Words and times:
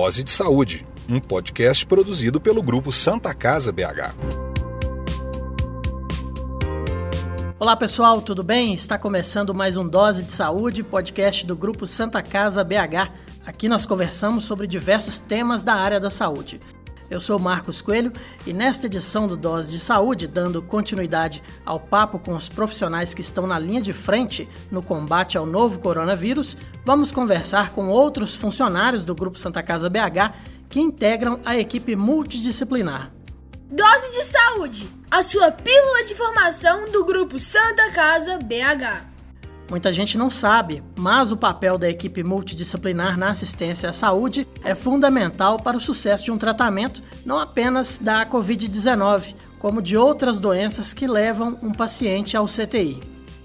Dose 0.00 0.22
de 0.22 0.30
Saúde, 0.30 0.86
um 1.08 1.18
podcast 1.18 1.84
produzido 1.84 2.40
pelo 2.40 2.62
grupo 2.62 2.92
Santa 2.92 3.34
Casa 3.34 3.72
BH. 3.72 4.14
Olá 7.58 7.74
pessoal, 7.74 8.22
tudo 8.22 8.44
bem? 8.44 8.72
Está 8.72 8.96
começando 8.96 9.52
mais 9.52 9.76
um 9.76 9.88
Dose 9.88 10.22
de 10.22 10.30
Saúde, 10.30 10.84
podcast 10.84 11.44
do 11.44 11.56
grupo 11.56 11.84
Santa 11.84 12.22
Casa 12.22 12.62
BH. 12.62 13.10
Aqui 13.44 13.68
nós 13.68 13.86
conversamos 13.86 14.44
sobre 14.44 14.68
diversos 14.68 15.18
temas 15.18 15.64
da 15.64 15.74
área 15.74 15.98
da 15.98 16.10
saúde. 16.10 16.60
Eu 17.10 17.20
sou 17.20 17.38
Marcos 17.38 17.80
Coelho 17.80 18.12
e 18.46 18.52
nesta 18.52 18.86
edição 18.86 19.26
do 19.26 19.36
Dose 19.36 19.70
de 19.70 19.78
Saúde, 19.78 20.26
dando 20.26 20.60
continuidade 20.60 21.42
ao 21.64 21.80
papo 21.80 22.18
com 22.18 22.34
os 22.34 22.50
profissionais 22.50 23.14
que 23.14 23.22
estão 23.22 23.46
na 23.46 23.58
linha 23.58 23.80
de 23.80 23.94
frente 23.94 24.46
no 24.70 24.82
combate 24.82 25.38
ao 25.38 25.46
novo 25.46 25.78
coronavírus, 25.78 26.54
vamos 26.84 27.10
conversar 27.10 27.72
com 27.72 27.88
outros 27.88 28.36
funcionários 28.36 29.04
do 29.04 29.14
Grupo 29.14 29.38
Santa 29.38 29.62
Casa 29.62 29.88
BH 29.88 30.34
que 30.68 30.80
integram 30.80 31.40
a 31.46 31.56
equipe 31.56 31.96
multidisciplinar. 31.96 33.10
Dose 33.70 34.12
de 34.12 34.24
Saúde, 34.24 34.88
a 35.10 35.22
sua 35.22 35.50
pílula 35.50 36.04
de 36.04 36.14
formação 36.14 36.90
do 36.90 37.06
Grupo 37.06 37.38
Santa 37.38 37.90
Casa 37.90 38.38
BH. 38.38 39.07
Muita 39.70 39.92
gente 39.92 40.16
não 40.16 40.30
sabe, 40.30 40.82
mas 40.96 41.30
o 41.30 41.36
papel 41.36 41.76
da 41.76 41.88
equipe 41.90 42.22
multidisciplinar 42.22 43.18
na 43.18 43.30
assistência 43.30 43.90
à 43.90 43.92
saúde 43.92 44.48
é 44.64 44.74
fundamental 44.74 45.60
para 45.60 45.76
o 45.76 45.80
sucesso 45.80 46.24
de 46.24 46.30
um 46.30 46.38
tratamento, 46.38 47.02
não 47.24 47.38
apenas 47.38 47.98
da 48.00 48.24
Covid-19, 48.24 49.34
como 49.58 49.82
de 49.82 49.96
outras 49.96 50.40
doenças 50.40 50.94
que 50.94 51.06
levam 51.06 51.58
um 51.62 51.70
paciente 51.70 52.34
ao 52.34 52.46
CTI. 52.46 53.00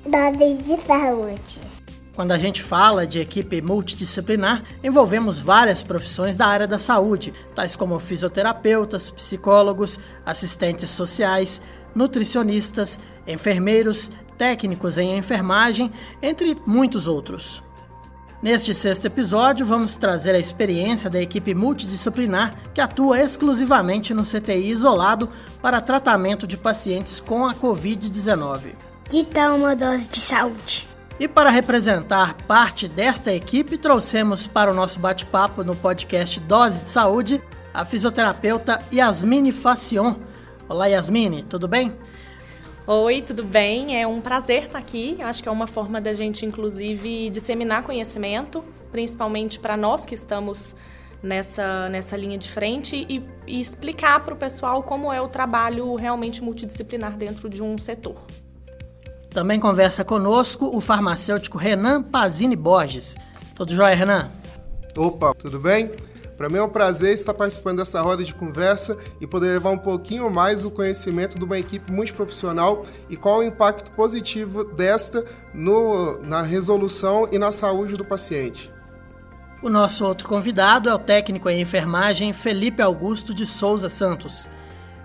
Dose 0.05 0.55
de 0.55 0.81
saúde. 0.81 1.73
Quando 2.15 2.31
a 2.31 2.37
gente 2.37 2.61
fala 2.61 3.07
de 3.07 3.19
equipe 3.19 3.59
multidisciplinar, 3.61 4.63
envolvemos 4.83 5.39
várias 5.39 5.81
profissões 5.81 6.35
da 6.35 6.45
área 6.45 6.67
da 6.67 6.77
saúde, 6.77 7.33
tais 7.55 7.75
como 7.75 7.99
fisioterapeutas, 7.99 9.09
psicólogos, 9.09 9.99
assistentes 10.25 10.91
sociais, 10.91 11.59
nutricionistas, 11.95 12.99
enfermeiros, 13.27 14.11
técnicos 14.43 14.97
em 14.97 15.17
enfermagem, 15.17 15.89
entre 16.21 16.57
muitos 16.65 17.07
outros. 17.07 17.63
Neste 18.41 18.73
sexto 18.73 19.05
episódio, 19.05 19.65
vamos 19.65 19.95
trazer 19.95 20.35
a 20.35 20.37
experiência 20.37 21.09
da 21.09 21.21
equipe 21.21 21.55
multidisciplinar 21.55 22.53
que 22.73 22.81
atua 22.81 23.21
exclusivamente 23.21 24.13
no 24.13 24.23
CTI 24.23 24.69
isolado 24.69 25.29
para 25.61 25.79
tratamento 25.79 26.45
de 26.45 26.57
pacientes 26.57 27.21
com 27.21 27.47
a 27.47 27.55
Covid-19. 27.55 28.73
Que 29.09 29.23
tal 29.23 29.55
uma 29.55 29.77
dose 29.77 30.09
de 30.09 30.19
saúde? 30.19 30.85
E 31.17 31.25
para 31.25 31.49
representar 31.49 32.33
parte 32.45 32.89
desta 32.89 33.31
equipe, 33.33 33.77
trouxemos 33.77 34.45
para 34.45 34.69
o 34.69 34.73
nosso 34.73 34.99
bate-papo 34.99 35.63
no 35.63 35.73
podcast 35.73 36.37
Dose 36.41 36.79
de 36.79 36.89
Saúde 36.89 37.41
a 37.73 37.85
fisioterapeuta 37.85 38.81
Yasmine 38.91 39.53
Facion. 39.53 40.17
Olá, 40.67 40.87
Yasmine, 40.87 41.43
tudo 41.43 41.65
bem? 41.65 41.93
Oi, 42.85 43.21
tudo 43.21 43.45
bem? 43.45 44.01
É 44.01 44.05
um 44.05 44.19
prazer 44.19 44.63
estar 44.63 44.77
aqui. 44.77 45.15
Acho 45.21 45.41
que 45.41 45.47
é 45.47 45.51
uma 45.51 45.67
forma 45.67 46.01
da 46.01 46.11
gente, 46.11 46.45
inclusive, 46.45 47.29
disseminar 47.29 47.83
conhecimento, 47.83 48.61
principalmente 48.91 49.57
para 49.57 49.77
nós 49.77 50.05
que 50.05 50.13
estamos 50.13 50.75
nessa, 51.21 51.87
nessa 51.87 52.17
linha 52.17 52.37
de 52.37 52.51
frente 52.51 53.05
e, 53.09 53.25
e 53.47 53.61
explicar 53.61 54.19
para 54.19 54.33
o 54.33 54.37
pessoal 54.37 54.83
como 54.83 55.13
é 55.13 55.21
o 55.21 55.29
trabalho 55.29 55.95
realmente 55.95 56.43
multidisciplinar 56.43 57.15
dentro 57.15 57.49
de 57.49 57.63
um 57.63 57.77
setor. 57.77 58.17
Também 59.29 59.61
conversa 59.61 60.03
conosco 60.03 60.65
o 60.75 60.81
farmacêutico 60.81 61.57
Renan 61.57 62.03
Pazini 62.03 62.57
Borges. 62.57 63.15
Tudo 63.55 63.73
jóia, 63.73 63.95
Renan? 63.95 64.29
Opa, 64.97 65.33
tudo 65.33 65.57
bem? 65.57 65.89
Para 66.43 66.49
mim 66.49 66.57
é 66.57 66.61
um 66.61 66.67
prazer 66.67 67.13
estar 67.13 67.33
participando 67.33 67.77
dessa 67.77 68.01
roda 68.01 68.21
de 68.21 68.35
conversa 68.35 68.97
e 69.21 69.25
poder 69.25 69.53
levar 69.53 69.69
um 69.69 69.77
pouquinho 69.77 70.29
mais 70.29 70.65
o 70.65 70.69
conhecimento 70.69 71.39
de 71.39 71.45
uma 71.45 71.57
equipe 71.57 71.89
multiprofissional 71.89 72.85
e 73.09 73.15
qual 73.15 73.39
o 73.39 73.43
impacto 73.43 73.91
positivo 73.91 74.65
desta 74.65 75.23
no, 75.53 76.19
na 76.21 76.41
resolução 76.41 77.29
e 77.31 77.39
na 77.39 77.53
saúde 77.53 77.93
do 77.93 78.03
paciente. 78.03 78.69
O 79.61 79.69
nosso 79.69 80.05
outro 80.05 80.27
convidado 80.27 80.89
é 80.89 80.93
o 80.93 80.99
técnico 80.99 81.49
em 81.49 81.61
enfermagem 81.61 82.33
Felipe 82.33 82.81
Augusto 82.81 83.33
de 83.33 83.45
Souza 83.45 83.87
Santos. 83.87 84.49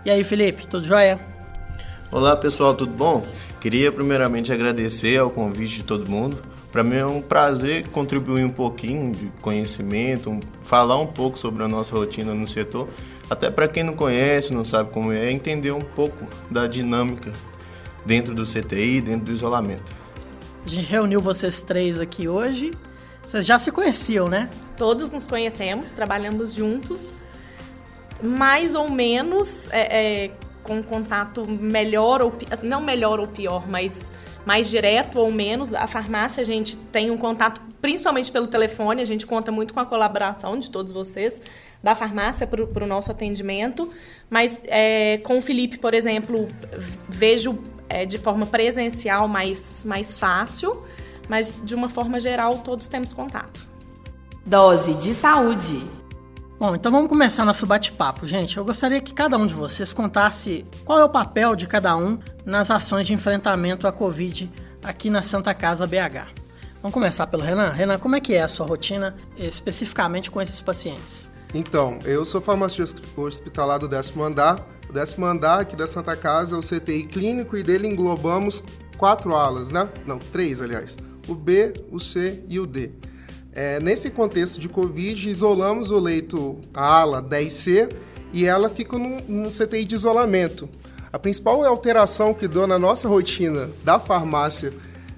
E 0.05 0.11
aí, 0.11 0.25
Felipe, 0.25 0.67
tudo 0.67 0.85
jóia? 0.85 1.21
Olá, 2.11 2.35
pessoal, 2.35 2.75
tudo 2.75 2.91
bom? 2.91 3.25
Queria 3.61 3.93
primeiramente 3.93 4.53
agradecer 4.53 5.17
ao 5.19 5.31
convite 5.31 5.77
de 5.77 5.85
todo 5.85 6.11
mundo. 6.11 6.37
Para 6.71 6.83
mim 6.83 6.97
é 6.97 7.07
um 7.07 7.23
prazer 7.23 7.89
contribuir 7.89 8.45
um 8.45 8.51
pouquinho 8.51 9.15
de 9.15 9.33
conhecimento, 9.41 10.39
falar 10.61 10.99
um 10.99 11.07
pouco 11.07 11.39
sobre 11.39 11.63
a 11.65 11.69
nossa 11.69 11.95
rotina 11.95 12.35
no 12.35 12.47
setor, 12.47 12.89
até 13.31 13.51
para 13.51 13.69
quem 13.69 13.83
não 13.83 13.95
conhece, 13.95 14.53
não 14.53 14.65
sabe 14.65 14.91
como 14.91 15.13
é, 15.13 15.31
entender 15.31 15.73
um 15.73 15.81
pouco 15.81 16.27
da 16.51 16.67
dinâmica 16.67 17.33
dentro 18.05 18.35
do 18.35 18.45
CTI, 18.45 19.01
dentro 19.01 19.27
do 19.27 19.33
isolamento. 19.33 19.93
A 20.65 20.69
gente 20.69 20.87
reuniu 20.87 21.21
vocês 21.21 21.61
três 21.61 22.01
aqui 22.01 22.29
hoje. 22.29 22.73
Vocês 23.23 23.45
já 23.45 23.59
se 23.59 23.71
conheciam, 23.71 24.29
né? 24.29 24.49
Todos 24.77 25.11
nos 25.11 25.27
conhecemos, 25.27 25.93
trabalhamos 25.93 26.55
juntos, 26.55 27.23
mais 28.23 28.75
ou 28.75 28.91
menos 28.91 29.69
é, 29.71 30.25
é, 30.25 30.31
com 30.63 30.83
contato 30.83 31.47
melhor 31.47 32.23
ou 32.23 32.33
não 32.63 32.81
melhor 32.81 33.21
ou 33.21 33.27
pior, 33.27 33.69
mas 33.69 34.11
mais 34.45 34.69
direto 34.69 35.19
ou 35.19 35.31
menos. 35.31 35.75
A 35.75 35.87
farmácia 35.87 36.41
a 36.41 36.45
gente 36.45 36.77
tem 36.77 37.11
um 37.11 37.17
contato 37.17 37.61
principalmente 37.81 38.31
pelo 38.33 38.49
telefone, 38.49 39.01
a 39.03 39.05
gente 39.05 39.27
conta 39.27 39.53
muito 39.53 39.73
com 39.73 39.81
a 39.81 39.87
colaboração 39.87 40.59
de 40.59 40.71
todos 40.71 40.93
vocês 40.93 41.41
da 41.83 41.95
farmácia 41.95 42.47
para 42.47 42.85
o 42.85 42.87
nosso 42.87 43.11
atendimento, 43.11 43.89
mas 44.29 44.63
é, 44.67 45.19
com 45.19 45.39
o 45.39 45.41
Felipe, 45.41 45.79
por 45.79 45.95
exemplo, 45.95 46.49
vejo 47.09 47.59
é, 47.89 48.05
de 48.05 48.19
forma 48.19 48.47
presencial 48.47 49.29
mais, 49.29 49.85
mais 49.85 50.19
fácil, 50.19 50.83
mas 51.29 51.59
de 51.63 51.75
uma 51.75 51.89
forma 51.89 52.19
geral 52.19 52.59
todos 52.59 52.89
temos 52.89 53.13
contato. 53.13 53.67
Dose 54.45 54.95
de 54.95 55.15
saúde. 55.15 55.98
Bom, 56.59 56.75
então 56.75 56.91
vamos 56.91 57.09
começar 57.09 57.45
nosso 57.45 57.65
bate-papo, 57.65 58.27
gente. 58.27 58.57
Eu 58.57 58.65
gostaria 58.65 59.01
que 59.01 59.15
cada 59.15 59.37
um 59.37 59.47
de 59.47 59.55
vocês 59.55 59.93
contasse 59.93 60.67
qual 60.85 60.99
é 60.99 61.05
o 61.05 61.09
papel 61.09 61.55
de 61.55 61.69
cada 61.69 61.97
um 61.97 62.19
nas 62.45 62.69
ações 62.69 63.07
de 63.07 63.15
enfrentamento 63.15 63.87
à 63.87 63.93
Covid 63.93 64.51
aqui 64.83 65.09
na 65.09 65.23
Santa 65.23 65.55
Casa 65.55 65.87
BH. 65.87 66.27
Vamos 66.83 66.93
começar 66.93 67.29
pelo 67.29 67.45
Renan. 67.45 67.71
Renan, 67.71 67.97
como 68.01 68.17
é 68.17 68.21
que 68.21 68.35
é 68.35 68.43
a 68.43 68.49
sua 68.49 68.67
rotina 68.67 69.15
especificamente 69.37 70.33
com 70.33 70.43
esses 70.43 70.61
pacientes? 70.61 71.31
Então, 71.55 72.01
eu 72.05 72.25
sou 72.25 72.41
farmacêutico 72.41 73.23
hospitalar 73.23 73.79
do 73.79 73.87
décimo 73.87 74.25
andar. 74.25 74.61
O 74.91 74.93
décimo 74.93 75.27
andar 75.27 75.61
aqui 75.61 75.77
da 75.77 75.87
Santa 75.87 76.17
Casa 76.17 76.57
é 76.57 76.59
o 76.59 76.61
CTI 76.61 77.07
clínico 77.07 77.57
e 77.57 77.63
dele 77.63 77.87
englobamos 77.87 78.65
quatro 78.97 79.33
alas, 79.33 79.71
né? 79.71 79.89
Não, 80.05 80.19
três, 80.19 80.61
aliás. 80.61 80.99
O 81.29 81.37
B, 81.37 81.73
o 81.93 82.01
C 82.01 82.45
e 82.49 82.59
o 82.59 82.67
D. 82.67 82.91
É, 83.61 83.81
nesse 83.81 84.09
contexto 84.09 84.61
de 84.61 84.69
Covid, 84.69 85.29
isolamos 85.29 85.91
o 85.91 85.99
leito, 85.99 86.59
a 86.73 87.01
ala 87.01 87.21
10C, 87.21 87.93
e 88.33 88.45
ela 88.45 88.69
fica 88.69 88.97
num, 88.97 89.49
CTI 89.49 89.85
de 89.85 89.97
isolamento. 89.97 90.69
A 91.13 91.19
principal 91.19 91.65
alteração 91.65 92.33
que 92.33 92.47
deu 92.47 92.69
na 92.69 92.79
nossa 92.79 93.09
rotina 93.09 93.69
da 93.83 93.99
farmácia 93.99 94.73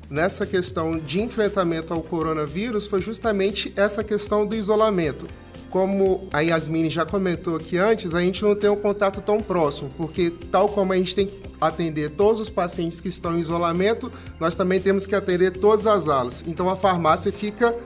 nessa 0.09 0.47
questão 0.47 0.99
de 0.99 1.21
enfrentamento 1.21 1.93
ao 1.93 2.01
coronavírus 2.01 2.87
foi 2.87 3.03
justamente 3.03 3.75
essa 3.77 4.03
questão 4.03 4.47
do 4.47 4.57
isolamento. 4.57 5.27
Como 5.69 6.27
a 6.33 6.41
Yasmine 6.41 6.89
já 6.89 7.05
comentou 7.05 7.57
aqui 7.57 7.77
antes, 7.77 8.15
a 8.15 8.23
gente 8.23 8.43
não 8.43 8.57
tem 8.57 8.71
um 8.71 8.77
contato 8.77 9.21
tão 9.21 9.43
próximo, 9.43 9.91
porque 9.99 10.33
tal 10.51 10.67
como 10.67 10.95
a 10.95 10.97
gente 10.97 11.15
tem 11.15 11.27
que 11.27 11.43
atender 11.61 12.13
todos 12.13 12.41
os 12.41 12.49
pacientes 12.49 13.03
que 13.03 13.09
estão 13.11 13.37
em 13.37 13.41
isolamento, 13.41 14.11
nós 14.41 14.57
também 14.57 14.81
temos 14.81 15.07
que 15.07 15.15
atender 15.15 15.51
todas 15.51 15.87
as 15.87 16.09
alas. 16.09 16.43
Então 16.47 16.71
a 16.71 16.75
farmácia 16.75 17.31
fica 17.31 17.77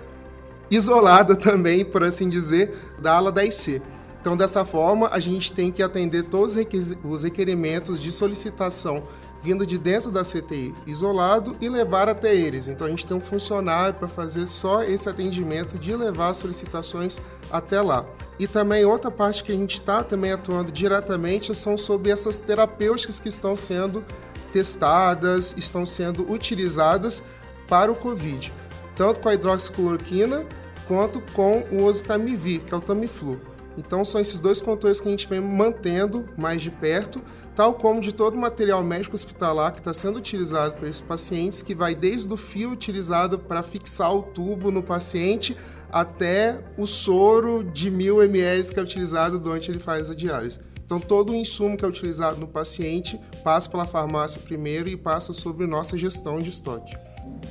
isolada 0.70 1.34
também, 1.37 1.84
por 1.84 2.02
assim 2.02 2.28
dizer, 2.28 2.75
da 3.00 3.14
ala 3.14 3.32
10C. 3.32 3.81
Então, 4.20 4.37
dessa 4.37 4.64
forma, 4.64 5.11
a 5.12 5.20
gente 5.20 5.52
tem 5.52 5.70
que 5.70 5.82
atender 5.82 6.22
todos 6.25 6.56
os 7.05 7.22
requerimentos 7.22 7.99
de 7.99 8.11
solicitação 8.11 9.02
vindo 9.43 9.66
de 9.66 9.78
dentro 9.78 10.11
da 10.11 10.22
CTI 10.22 10.75
isolado 10.87 11.55
e 11.61 11.69
levar 11.69 12.08
até 12.08 12.34
eles. 12.34 12.66
Então, 12.66 12.87
a 12.87 12.90
gente 12.90 13.05
tem 13.05 13.14
um 13.14 13.20
funcionário 13.20 13.93
para 13.93 14.08
fazer 14.08 14.49
só 14.49 14.82
esse 14.82 15.06
atendimento 15.06 15.78
de 15.78 15.94
levar 15.94 16.32
solicitações 16.32 17.20
até 17.52 17.82
lá. 17.82 18.06
E 18.38 18.49
também 18.49 18.87
outra 18.87 19.11
parte 19.11 19.44
que 19.44 19.52
a 19.52 19.55
gente 19.55 19.75
está 19.75 20.02
também 20.02 20.32
atuando 20.32 20.72
diretamente 20.72 21.55
são 21.55 21.76
sobre 21.76 22.11
essas 22.11 22.38
terapêuticas 22.38 23.20
que 23.20 23.28
estão 23.28 23.55
sendo 23.55 24.02
testadas, 24.50 25.55
estão 25.58 25.84
sendo 25.84 26.32
utilizadas 26.32 27.22
para 27.69 27.93
o 27.93 27.94
Covid 27.94 28.50
tanto 28.96 29.20
com 29.20 29.29
a 29.29 29.35
hidroxicloroquina 29.35 30.44
quanto 30.87 31.20
com 31.32 31.61
o 31.73 31.85
oseltamivir, 31.85 32.61
que 32.61 32.75
é 32.75 32.76
o 32.76 32.81
Tamiflu. 32.81 33.41
Então 33.76 34.05
são 34.05 34.20
esses 34.20 34.38
dois 34.38 34.61
controles 34.61 35.00
que 35.00 35.08
a 35.08 35.11
gente 35.11 35.29
vem 35.29 35.41
mantendo 35.41 36.29
mais 36.37 36.62
de 36.62 36.70
perto, 36.70 37.20
tal 37.56 37.75
como 37.75 38.00
de 38.00 38.12
todo 38.12 38.35
o 38.35 38.38
material 38.38 38.82
médico 38.85 39.14
hospitalar 39.14 39.73
que 39.73 39.79
está 39.79 39.93
sendo 39.93 40.19
utilizado 40.19 40.75
por 40.75 40.87
esses 40.87 41.00
pacientes, 41.00 41.62
que 41.62 41.75
vai 41.75 41.94
desde 41.94 42.32
o 42.32 42.37
fio 42.37 42.70
utilizado 42.70 43.38
para 43.38 43.62
fixar 43.62 44.14
o 44.14 44.23
tubo 44.23 44.70
no 44.70 44.82
paciente 44.82 45.56
até 45.90 46.58
o 46.76 46.87
soro 46.87 47.62
de 47.62 47.90
mil 47.90 48.23
ml 48.23 48.73
que 48.73 48.79
é 48.79 48.82
utilizado 48.82 49.38
durante 49.38 49.70
ele 49.70 49.79
faz 49.79 50.11
a 50.11 50.14
diálise. 50.14 50.61
Então, 50.85 51.00
todo 51.00 51.32
o 51.32 51.35
insumo 51.35 51.76
que 51.76 51.85
é 51.85 51.88
utilizado 51.88 52.38
no 52.38 52.47
paciente 52.47 53.19
passa 53.43 53.70
pela 53.70 53.87
farmácia 53.87 54.40
primeiro 54.40 54.88
e 54.88 54.97
passa 54.97 55.32
sobre 55.32 55.67
nossa 55.67 55.97
gestão 55.97 56.43
de 56.43 56.50
estoque. 56.50 56.94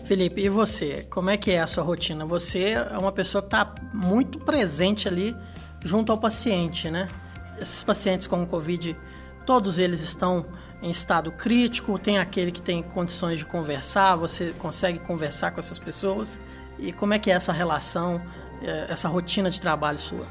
Felipe, 0.04 0.42
e 0.42 0.50
você? 0.50 1.08
Como 1.10 1.30
é 1.30 1.38
que 1.38 1.52
é 1.52 1.62
a 1.62 1.68
sua 1.68 1.84
rotina? 1.84 2.26
Você 2.26 2.72
é 2.72 2.98
uma 2.98 3.12
pessoa 3.12 3.42
que 3.42 3.48
está 3.48 3.74
muito 3.94 4.38
presente 4.40 5.08
ali 5.08 5.36
junto 5.82 6.12
ao 6.12 6.18
paciente, 6.18 6.92
né? 6.92 7.08
Esses 7.60 7.84
pacientes 7.84 8.28
com 8.28 8.46
Covid, 8.46 8.98
todos 9.46 9.78
eles 9.78 10.02
estão 10.02 10.46
em 10.82 10.92
estado 10.92 11.32
crítico, 11.32 11.98
tem 11.98 12.20
aquele 12.20 12.52
que 12.52 12.62
tem 12.62 12.84
condições 12.84 13.40
de 13.40 13.46
conversar, 13.46 14.18
você 14.18 14.54
consegue 14.60 15.00
conversar 15.00 15.52
com 15.52 15.60
essas 15.60 15.80
pessoas? 15.80 16.40
E 16.78 16.92
como 16.92 17.14
é 17.14 17.20
que 17.20 17.32
é 17.32 17.36
essa 17.36 17.54
relação, 17.54 18.22
eh, 18.62 18.88
essa 18.90 19.08
rotina 19.08 19.50
de 19.50 19.62
trabalho 19.62 19.98
sua? 19.98 20.28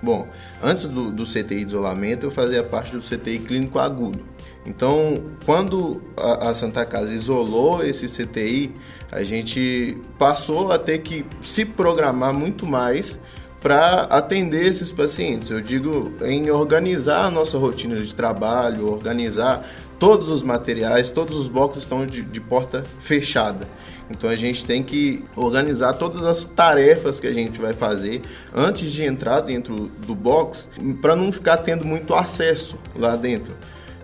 Bom, 0.00 0.28
antes 0.62 0.86
do, 0.86 1.10
do 1.10 1.24
CTI 1.24 1.64
de 1.64 1.64
isolamento, 1.64 2.24
eu 2.24 2.30
fazia 2.30 2.62
parte 2.62 2.92
do 2.92 3.00
CTI 3.00 3.40
clínico 3.40 3.80
agudo. 3.80 4.24
Então, 4.66 5.22
quando 5.44 6.02
a, 6.16 6.52
Santa 6.52 6.84
Casa 6.84 7.14
isolou 7.14 7.84
esse 7.84 8.06
CTI, 8.06 8.72
a 9.12 9.22
gente 9.22 9.96
passou 10.18 10.72
a 10.72 10.78
ter 10.78 10.98
que 10.98 11.24
se 11.40 11.64
programar 11.64 12.34
muito 12.34 12.66
mais 12.66 13.18
para 13.60 14.02
atender 14.02 14.66
esses 14.66 14.90
pacientes. 14.90 15.50
Eu 15.50 15.60
digo 15.60 16.12
em 16.22 16.50
organizar 16.50 17.26
a 17.26 17.30
nossa 17.30 17.56
rotina 17.56 17.96
de 17.96 18.14
trabalho, 18.14 18.90
organizar 18.90 19.64
todos 19.98 20.28
os 20.28 20.42
materiais, 20.42 21.10
todos 21.10 21.36
os 21.36 21.48
boxes 21.48 21.82
estão 21.82 22.04
de, 22.04 22.22
de 22.22 22.40
porta 22.40 22.84
fechada. 23.00 23.66
Então 24.10 24.30
a 24.30 24.36
gente 24.36 24.64
tem 24.64 24.82
que 24.82 25.24
organizar 25.34 25.94
todas 25.94 26.24
as 26.24 26.44
tarefas 26.44 27.18
que 27.18 27.26
a 27.26 27.32
gente 27.32 27.60
vai 27.60 27.72
fazer 27.72 28.22
antes 28.54 28.92
de 28.92 29.02
entrar 29.02 29.40
dentro 29.40 29.90
do 30.06 30.14
box, 30.14 30.68
para 31.00 31.16
não 31.16 31.32
ficar 31.32 31.58
tendo 31.58 31.84
muito 31.84 32.14
acesso 32.14 32.76
lá 32.94 33.16
dentro. 33.16 33.52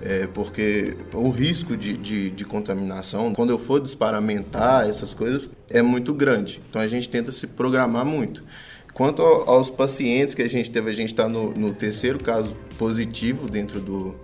É, 0.05 0.27
porque 0.27 0.97
o 1.13 1.31
risco 1.31 1.77
de, 1.77 1.97
de, 1.97 2.31
de, 2.31 2.45
contaminação, 2.45 3.33
quando 3.33 3.51
eu 3.51 3.59
for 3.59 3.81
desparamentar 3.81 4.89
essas 4.89 5.15
coisas, 5.15 5.49
é 5.71 5.81
muito 5.81 6.13
grande. 6.13 6.61
Então 6.69 6.83
a 6.83 6.89
gente 6.89 7.09
tenta 7.09 7.31
se 7.31 7.47
programar 7.47 8.05
muito. 8.05 8.43
Quanto 8.93 9.23
aos 9.23 9.71
pacientes 9.71 10.35
que 10.35 10.43
a 10.43 10.49
gente 10.49 10.71
teve, 10.73 10.91
a 10.91 10.93
gente 10.93 11.13
está 11.13 11.29
no, 11.29 11.55
no, 11.55 11.73
terceiro 11.73 12.19
caso 12.19 12.53
positivo 12.77 13.49
dentro 13.49 13.81
do, 13.81 14.17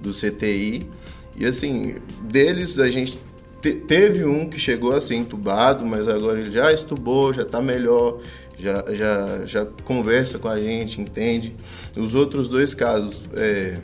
do 0.00 0.10
CTI. 0.10 0.90
E 1.36 1.46
assim, 1.46 1.94
deles 2.24 2.80
a 2.80 2.90
gente 2.90 3.16
te, 3.62 3.72
teve 3.72 4.24
um 4.24 4.50
que 4.50 4.58
chegou 4.58 4.92
a 4.92 5.00
ser 5.00 5.14
entubado, 5.14 5.86
mas 5.86 6.08
agora 6.08 6.40
ele 6.40 6.50
já 6.50 6.72
estubou, 6.72 7.32
já 7.32 7.42
está 7.42 7.62
melhor, 7.62 8.20
já, 8.58 8.84
já, 8.92 9.46
já 9.46 9.66
conversa 9.84 10.40
com 10.40 10.48
a 10.48 10.60
gente, 10.60 11.00
entende. 11.00 11.54
Os 11.96 12.16
outros 12.16 12.48
dois 12.48 12.74
casos, 12.74 13.22
é, 13.34 13.78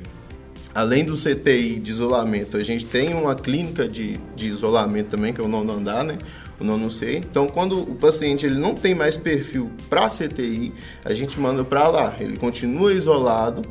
além 0.76 1.06
do 1.06 1.14
CTI 1.14 1.80
de 1.80 1.90
isolamento, 1.90 2.58
a 2.58 2.62
gente 2.62 2.84
tem 2.84 3.14
uma 3.14 3.34
clínica 3.34 3.88
de, 3.88 4.20
de 4.36 4.48
isolamento 4.48 5.08
também, 5.08 5.32
que 5.32 5.40
é 5.40 5.44
o 5.44 5.48
nono 5.48 5.72
andar, 5.72 6.04
né? 6.04 6.18
O 6.60 6.64
nono 6.64 6.90
C. 6.90 7.16
Então, 7.16 7.46
quando 7.46 7.80
o 7.80 7.94
paciente 7.94 8.44
ele 8.44 8.58
não 8.58 8.74
tem 8.74 8.94
mais 8.94 9.16
perfil 9.16 9.72
para 9.88 10.10
CTI, 10.10 10.74
a 11.02 11.14
gente 11.14 11.40
manda 11.40 11.64
para 11.64 11.88
lá. 11.88 12.14
Ele 12.20 12.36
continua 12.36 12.92
isolado 12.92 13.62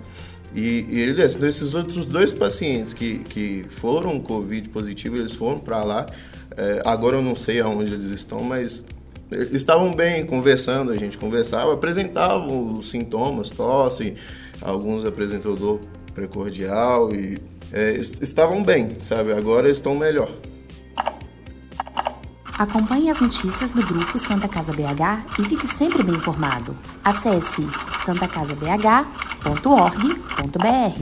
e, 0.56 0.88
e 0.90 1.00
ele, 1.00 1.22
esses 1.22 1.76
outros 1.76 2.08
dois 2.08 2.34
pacientes 2.34 2.92
que, 2.92 3.20
que 3.20 3.68
foram 3.70 4.20
Covid 4.20 4.68
positivo, 4.70 5.16
eles 5.16 5.34
foram 5.34 5.60
para 5.60 5.84
lá. 5.84 6.08
É, 6.58 6.82
agora 6.84 7.18
eu 7.18 7.22
não 7.22 7.36
sei 7.36 7.62
aonde 7.62 7.94
eles 7.94 8.10
estão, 8.10 8.42
mas 8.42 8.84
estavam 9.52 9.94
bem 9.94 10.26
conversando, 10.26 10.92
a 10.92 10.98
gente 10.98 11.20
conversava, 11.20 11.72
apresentavam 11.72 12.74
os 12.74 12.90
sintomas, 12.90 13.52
tosse, 13.52 14.16
alguns 14.60 15.06
apresentou 15.06 15.56
dor 15.56 15.80
precordial 16.16 17.14
e 17.14 17.40
é, 17.72 17.92
estavam 17.92 18.64
bem, 18.64 18.98
sabe? 19.04 19.34
Agora 19.34 19.70
estão 19.70 19.94
melhor. 19.94 20.32
Acompanhe 22.58 23.10
as 23.10 23.20
notícias 23.20 23.74
do 23.74 23.86
grupo 23.86 24.18
Santa 24.18 24.48
Casa 24.48 24.72
BH 24.72 25.40
e 25.40 25.44
fique 25.44 25.68
sempre 25.68 26.02
bem 26.02 26.16
informado. 26.16 26.76
Acesse 27.04 27.68
santacasabh.org.br. 28.06 31.02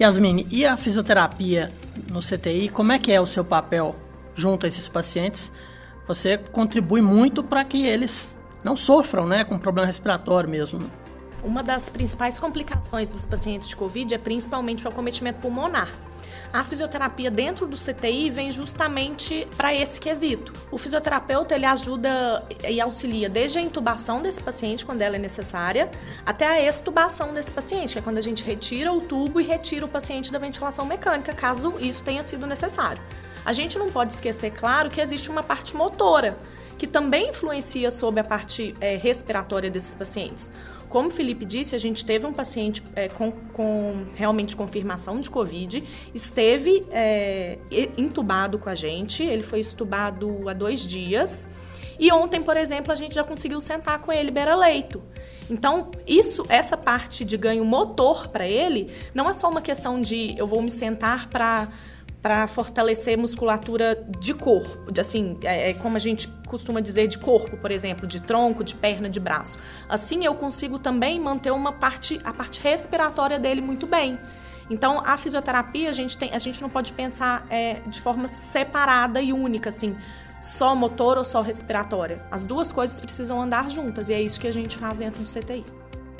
Yasmine, 0.00 0.46
e 0.48 0.64
a 0.64 0.76
fisioterapia 0.76 1.72
no 2.08 2.20
CTI, 2.20 2.68
como 2.68 2.92
é 2.92 3.00
que 3.00 3.10
é 3.10 3.20
o 3.20 3.26
seu 3.26 3.44
papel 3.44 3.96
junto 4.36 4.64
a 4.64 4.68
esses 4.68 4.86
pacientes? 4.86 5.50
Você 6.06 6.38
contribui 6.38 7.02
muito 7.02 7.42
para 7.42 7.64
que 7.64 7.84
eles 7.84 8.38
não 8.62 8.76
sofram, 8.76 9.26
né, 9.26 9.42
com 9.42 9.58
problema 9.58 9.88
respiratório 9.88 10.48
mesmo. 10.48 10.88
Uma 11.42 11.62
das 11.62 11.88
principais 11.88 12.38
complicações 12.38 13.08
dos 13.08 13.24
pacientes 13.24 13.68
de 13.68 13.76
Covid 13.76 14.14
é 14.14 14.18
principalmente 14.18 14.84
o 14.84 14.88
acometimento 14.88 15.40
pulmonar. 15.40 15.88
A 16.52 16.64
fisioterapia 16.64 17.30
dentro 17.30 17.66
do 17.66 17.76
CTI 17.76 18.30
vem 18.30 18.50
justamente 18.50 19.46
para 19.56 19.74
esse 19.74 20.00
quesito. 20.00 20.52
O 20.70 20.78
fisioterapeuta 20.78 21.54
ele 21.54 21.66
ajuda 21.66 22.42
e 22.66 22.80
auxilia 22.80 23.28
desde 23.28 23.58
a 23.58 23.60
intubação 23.60 24.22
desse 24.22 24.42
paciente 24.42 24.84
quando 24.84 25.02
ela 25.02 25.16
é 25.16 25.18
necessária, 25.18 25.90
até 26.24 26.46
a 26.46 26.60
extubação 26.60 27.34
desse 27.34 27.50
paciente, 27.50 27.92
que 27.92 27.98
é 27.98 28.02
quando 28.02 28.16
a 28.16 28.22
gente 28.22 28.42
retira 28.42 28.90
o 28.92 29.00
tubo 29.00 29.40
e 29.40 29.44
retira 29.44 29.84
o 29.84 29.88
paciente 29.88 30.32
da 30.32 30.38
ventilação 30.38 30.86
mecânica, 30.86 31.34
caso 31.34 31.74
isso 31.80 32.02
tenha 32.02 32.24
sido 32.24 32.46
necessário. 32.46 33.02
A 33.44 33.52
gente 33.52 33.78
não 33.78 33.90
pode 33.92 34.14
esquecer, 34.14 34.50
claro, 34.50 34.90
que 34.90 35.00
existe 35.00 35.30
uma 35.30 35.42
parte 35.42 35.76
motora 35.76 36.38
que 36.78 36.86
também 36.86 37.30
influencia 37.30 37.90
sobre 37.90 38.20
a 38.20 38.24
parte 38.24 38.74
é, 38.80 38.96
respiratória 38.96 39.68
desses 39.68 39.94
pacientes. 39.94 40.50
Como 40.88 41.08
o 41.08 41.10
Felipe 41.10 41.44
disse, 41.44 41.74
a 41.74 41.78
gente 41.78 42.04
teve 42.04 42.26
um 42.26 42.32
paciente 42.32 42.82
é, 42.96 43.08
com, 43.08 43.30
com, 43.52 44.06
realmente 44.14 44.56
confirmação 44.56 45.20
de 45.20 45.28
Covid, 45.28 45.84
esteve 46.14 46.86
é, 46.90 47.58
entubado 47.96 48.58
com 48.58 48.68
a 48.68 48.74
gente, 48.74 49.22
ele 49.22 49.42
foi 49.42 49.60
estubado 49.60 50.48
há 50.48 50.52
dois 50.52 50.80
dias. 50.80 51.48
E 51.98 52.12
ontem, 52.12 52.40
por 52.40 52.56
exemplo, 52.56 52.92
a 52.92 52.94
gente 52.94 53.14
já 53.14 53.24
conseguiu 53.24 53.60
sentar 53.60 53.98
com 54.00 54.12
ele 54.12 54.30
beira-leito. 54.30 55.02
Então, 55.50 55.90
isso, 56.06 56.44
essa 56.48 56.76
parte 56.76 57.24
de 57.24 57.36
ganho 57.36 57.64
motor 57.64 58.28
para 58.28 58.46
ele, 58.46 58.92
não 59.14 59.28
é 59.28 59.32
só 59.32 59.48
uma 59.48 59.62
questão 59.62 60.00
de 60.00 60.34
eu 60.38 60.46
vou 60.46 60.62
me 60.62 60.70
sentar 60.70 61.28
para 61.28 61.68
para 62.22 62.46
fortalecer 62.48 63.16
musculatura 63.16 64.04
de 64.18 64.34
corpo, 64.34 64.90
de, 64.90 65.00
assim, 65.00 65.38
é, 65.42 65.70
é, 65.70 65.74
como 65.74 65.96
a 65.96 66.00
gente 66.00 66.28
costuma 66.46 66.80
dizer 66.80 67.06
de 67.06 67.18
corpo, 67.18 67.56
por 67.56 67.70
exemplo, 67.70 68.06
de 68.06 68.20
tronco, 68.20 68.64
de 68.64 68.74
perna, 68.74 69.08
de 69.08 69.20
braço. 69.20 69.58
Assim 69.88 70.24
eu 70.24 70.34
consigo 70.34 70.78
também 70.78 71.20
manter 71.20 71.52
uma 71.52 71.72
parte, 71.72 72.20
a 72.24 72.32
parte 72.32 72.60
respiratória 72.60 73.38
dele 73.38 73.60
muito 73.60 73.86
bem. 73.86 74.18
Então 74.68 75.02
a 75.04 75.16
fisioterapia 75.16 75.88
a 75.88 75.92
gente 75.92 76.18
tem, 76.18 76.34
a 76.34 76.38
gente 76.38 76.60
não 76.60 76.68
pode 76.68 76.92
pensar 76.92 77.46
é, 77.48 77.74
de 77.86 78.00
forma 78.00 78.26
separada 78.28 79.20
e 79.20 79.32
única, 79.32 79.68
assim, 79.68 79.96
só 80.40 80.74
motor 80.74 81.18
ou 81.18 81.24
só 81.24 81.40
respiratória. 81.40 82.22
As 82.30 82.44
duas 82.44 82.72
coisas 82.72 82.98
precisam 82.98 83.40
andar 83.40 83.70
juntas 83.70 84.08
e 84.08 84.12
é 84.12 84.20
isso 84.20 84.40
que 84.40 84.46
a 84.46 84.52
gente 84.52 84.76
faz 84.76 84.98
dentro 84.98 85.22
do 85.22 85.30
CTI. 85.30 85.64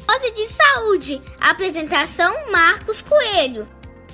Dose 0.06 0.30
de 0.32 0.48
saúde. 0.48 1.22
Apresentação 1.40 2.50
Marcos 2.50 3.02
Coelho. 3.02 3.68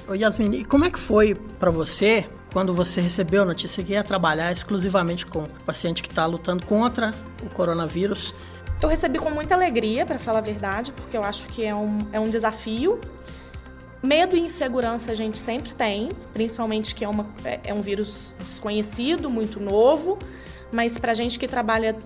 Oi, 0.07 0.19
Yasmin, 0.19 0.53
e 0.53 0.65
como 0.67 0.85
é 0.85 0.91
que 0.91 0.99
foi 0.99 1.35
para 1.35 1.71
você 1.71 2.29
quando 2.53 2.75
você 2.75 3.01
recebeu 3.01 3.41
a 3.41 3.45
notícia 3.47 3.83
que 3.83 3.95
ia 3.95 4.05
trabalhar 4.05 4.53
exclusivamente 4.53 5.25
com 5.25 5.47
paciente 5.65 6.03
que 6.03 6.11
está 6.11 6.27
lutando 6.27 6.67
contra 6.67 7.15
o 7.43 7.49
coronavírus? 7.49 8.35
Eu 8.83 8.89
recebi 8.91 9.19
com 9.19 9.31
muita 9.31 9.55
alegria, 9.55 10.05
para 10.05 10.19
falar 10.19 10.41
a 10.41 10.43
verdade, 10.43 10.93
porque 10.93 11.17
eu 11.17 11.25
acho 11.25 11.47
que 11.47 11.65
é 11.65 11.75
um, 11.75 11.99
é 12.13 12.21
um 12.21 12.29
desafio. 12.29 13.01
Medo 14.03 14.37
e 14.37 14.41
insegurança 14.41 15.11
a 15.11 15.15
gente 15.15 15.39
sempre 15.39 15.73
tem, 15.73 16.11
principalmente 16.35 16.95
que 16.95 17.03
é, 17.03 17.09
uma, 17.09 17.27
é, 17.43 17.61
é 17.65 17.73
um 17.73 17.81
vírus 17.81 18.35
desconhecido, 18.41 19.31
muito 19.31 19.59
novo, 19.59 20.19
mas 20.71 20.99
para 20.99 21.15
gente 21.15 21.39
que 21.39 21.49
trabalha, 21.49 21.97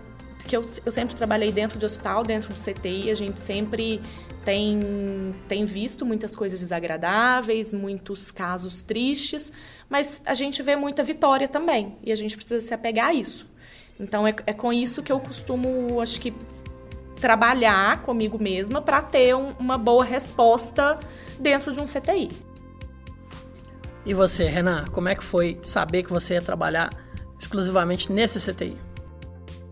que 0.46 0.56
eu, 0.56 0.62
eu 0.86 0.92
sempre 0.92 1.16
trabalhei 1.16 1.50
dentro 1.50 1.76
de 1.76 1.84
hospital, 1.84 2.22
dentro 2.22 2.54
do 2.54 2.60
CTI, 2.60 3.10
a 3.10 3.16
gente 3.16 3.40
sempre 3.40 4.00
tem, 4.48 5.34
tem 5.46 5.66
visto 5.66 6.06
muitas 6.06 6.34
coisas 6.34 6.58
desagradáveis, 6.60 7.74
muitos 7.74 8.30
casos 8.30 8.82
tristes, 8.82 9.52
mas 9.90 10.22
a 10.24 10.32
gente 10.32 10.62
vê 10.62 10.74
muita 10.74 11.02
vitória 11.02 11.46
também 11.46 11.96
e 12.02 12.10
a 12.10 12.14
gente 12.14 12.34
precisa 12.34 12.66
se 12.66 12.72
apegar 12.72 13.08
a 13.08 13.12
isso. 13.12 13.46
Então 14.00 14.26
é, 14.26 14.34
é 14.46 14.54
com 14.54 14.72
isso 14.72 15.02
que 15.02 15.12
eu 15.12 15.20
costumo, 15.20 16.00
acho 16.00 16.18
que, 16.18 16.32
trabalhar 17.20 18.00
comigo 18.00 18.42
mesma 18.42 18.80
para 18.80 19.02
ter 19.02 19.36
um, 19.36 19.48
uma 19.58 19.76
boa 19.76 20.02
resposta 20.02 20.98
dentro 21.38 21.70
de 21.70 21.80
um 21.80 21.84
CTI. 21.84 22.30
E 24.06 24.14
você, 24.14 24.46
Renan, 24.46 24.86
como 24.86 25.10
é 25.10 25.14
que 25.14 25.24
foi 25.24 25.58
saber 25.62 26.04
que 26.04 26.10
você 26.10 26.34
ia 26.34 26.42
trabalhar 26.42 26.88
exclusivamente 27.38 28.10
nesse 28.10 28.40
CTI? 28.40 28.78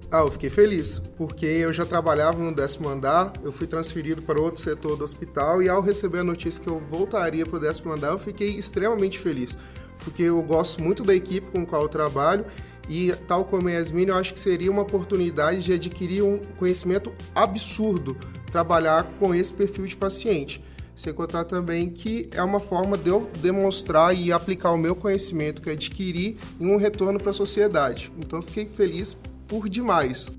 Ah, 0.08 0.20
eu 0.20 0.30
fiquei 0.30 0.48
feliz, 0.48 1.00
porque 1.16 1.44
eu 1.44 1.72
já 1.72 1.84
trabalhava 1.84 2.38
no 2.38 2.54
décimo 2.54 2.88
andar, 2.88 3.32
eu 3.42 3.52
fui 3.52 3.66
transferido 3.66 4.22
para 4.22 4.40
outro 4.40 4.60
setor 4.60 4.96
do 4.96 5.02
hospital 5.02 5.60
e 5.60 5.68
ao 5.68 5.82
receber 5.82 6.20
a 6.20 6.24
notícia 6.24 6.62
que 6.62 6.68
eu 6.68 6.80
voltaria 6.88 7.44
para 7.44 7.56
o 7.56 7.60
décimo 7.60 7.92
andar, 7.92 8.12
eu 8.12 8.18
fiquei 8.18 8.50
extremamente 8.50 9.18
feliz, 9.18 9.58
porque 10.04 10.22
eu 10.22 10.40
gosto 10.42 10.80
muito 10.80 11.02
da 11.02 11.12
equipe 11.12 11.50
com 11.50 11.62
a 11.62 11.66
qual 11.66 11.82
eu 11.82 11.88
trabalho 11.88 12.44
E 12.88 13.12
tal 13.26 13.44
como 13.44 13.68
a 13.68 13.72
Yasmin, 13.72 14.06
eu 14.06 14.14
acho 14.14 14.32
que 14.32 14.40
seria 14.40 14.70
uma 14.70 14.82
oportunidade 14.82 15.62
de 15.62 15.72
adquirir 15.72 16.22
um 16.22 16.38
conhecimento 16.56 17.12
absurdo, 17.34 18.16
trabalhar 18.50 19.04
com 19.18 19.34
esse 19.34 19.52
perfil 19.52 19.86
de 19.86 19.96
paciente. 19.96 20.62
Sem 20.94 21.12
contar 21.12 21.44
também 21.44 21.90
que 21.90 22.30
é 22.32 22.42
uma 22.42 22.60
forma 22.60 22.96
de 22.96 23.10
eu 23.10 23.28
demonstrar 23.42 24.16
e 24.16 24.32
aplicar 24.32 24.70
o 24.70 24.78
meu 24.78 24.94
conhecimento 24.94 25.60
que 25.60 25.68
adquiri 25.68 26.38
em 26.58 26.72
um 26.72 26.76
retorno 26.76 27.18
para 27.18 27.30
a 27.30 27.34
sociedade. 27.34 28.10
Então, 28.16 28.40
fiquei 28.40 28.66
feliz 28.66 29.16
por 29.46 29.68
demais. 29.68 30.30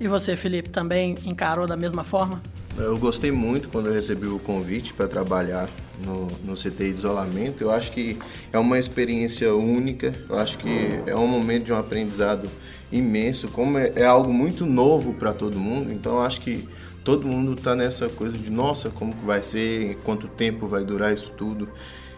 E 0.00 0.08
você, 0.08 0.36
Felipe, 0.36 0.68
também 0.68 1.16
encarou 1.24 1.66
da 1.66 1.76
mesma 1.76 2.02
forma? 2.02 2.42
Eu 2.76 2.98
gostei 2.98 3.30
muito 3.30 3.68
quando 3.68 3.86
eu 3.86 3.92
recebi 3.92 4.26
o 4.26 4.38
convite 4.38 4.94
para 4.94 5.06
trabalhar 5.06 5.68
no, 6.04 6.26
no 6.44 6.54
CTI 6.54 6.92
de 6.92 6.98
isolamento. 6.98 7.62
Eu 7.62 7.70
acho 7.70 7.92
que 7.92 8.18
é 8.52 8.58
uma 8.58 8.78
experiência 8.78 9.54
única, 9.54 10.14
eu 10.28 10.38
acho 10.38 10.58
que 10.58 11.02
é 11.06 11.14
um 11.14 11.26
momento 11.26 11.64
de 11.64 11.72
um 11.72 11.78
aprendizado 11.78 12.48
imenso, 12.90 13.48
como 13.48 13.78
é, 13.78 13.92
é 13.96 14.04
algo 14.04 14.32
muito 14.32 14.66
novo 14.66 15.14
para 15.14 15.32
todo 15.32 15.58
mundo, 15.58 15.92
então 15.92 16.14
eu 16.14 16.22
acho 16.22 16.40
que 16.40 16.68
todo 17.04 17.26
mundo 17.26 17.54
está 17.54 17.74
nessa 17.74 18.08
coisa 18.08 18.36
de 18.36 18.50
nossa, 18.50 18.90
como 18.90 19.14
que 19.14 19.24
vai 19.24 19.42
ser, 19.42 19.96
quanto 20.04 20.28
tempo 20.28 20.66
vai 20.66 20.84
durar 20.84 21.12
isso 21.12 21.32
tudo. 21.36 21.68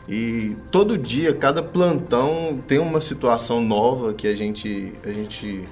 E 0.08 0.56
todo 0.70 0.98
dia, 0.98 1.32
cada 1.32 1.62
plantão 1.62 2.62
tem 2.66 2.78
uma 2.78 3.00
situação 3.00 3.60
nova 3.60 4.12
que 4.12 4.26
a 4.26 4.34
gente, 4.34 4.92
a 5.02 5.12
gente 5.12 5.66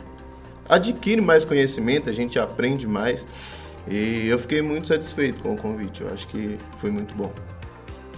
adquire 0.69 1.21
mais 1.21 1.45
conhecimento, 1.45 2.09
a 2.09 2.13
gente 2.13 2.39
aprende 2.39 2.87
mais. 2.87 3.27
E 3.89 4.27
eu 4.29 4.39
fiquei 4.39 4.63
muito 4.63 4.89
satisfeito 4.89 5.43
com 5.43 5.55
o 5.55 5.57
convite, 5.57 6.01
eu 6.01 6.13
acho 6.13 6.27
que 6.29 6.57
foi 6.79 6.91
muito 6.91 7.15
bom. 7.15 7.33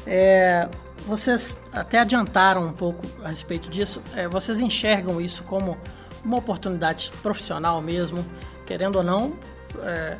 É, 0.06 0.68
vocês 1.06 1.59
até 1.73 1.99
adiantaram 1.99 2.64
um 2.64 2.73
pouco 2.73 3.06
a 3.25 3.28
respeito 3.28 3.68
disso. 3.68 4.02
É, 4.14 4.28
vocês 4.28 4.61
enxergam 4.61 5.21
isso 5.21 5.42
como 5.44 5.76
uma 6.25 6.37
oportunidade 6.37 7.12
profissional 7.23 7.80
mesmo, 7.83 8.25
querendo 8.66 8.97
ou 8.97 9.02
não, 9.02 9.35
é, 9.83 10.16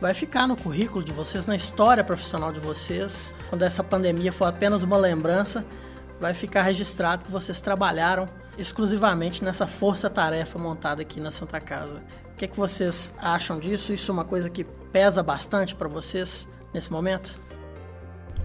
vai 0.00 0.14
ficar 0.14 0.46
no 0.46 0.56
currículo 0.56 1.04
de 1.04 1.12
vocês, 1.12 1.46
na 1.46 1.56
história 1.56 2.04
profissional 2.04 2.52
de 2.52 2.60
vocês. 2.60 3.34
Quando 3.48 3.62
essa 3.62 3.82
pandemia 3.82 4.32
for 4.32 4.44
apenas 4.44 4.82
uma 4.82 4.96
lembrança, 4.96 5.64
vai 6.20 6.34
ficar 6.34 6.62
registrado 6.62 7.24
que 7.24 7.30
vocês 7.30 7.60
trabalharam 7.60 8.26
exclusivamente 8.56 9.44
nessa 9.44 9.66
força-tarefa 9.66 10.58
montada 10.58 11.02
aqui 11.02 11.20
na 11.20 11.30
Santa 11.30 11.60
Casa. 11.60 12.02
O 12.32 12.36
que, 12.36 12.44
é 12.44 12.48
que 12.48 12.56
vocês 12.56 13.12
acham 13.18 13.58
disso? 13.58 13.92
Isso 13.92 14.10
é 14.10 14.14
uma 14.14 14.24
coisa 14.24 14.48
que 14.48 14.64
pesa 14.64 15.22
bastante 15.22 15.74
para 15.74 15.88
vocês 15.88 16.48
nesse 16.72 16.90
momento? 16.90 17.38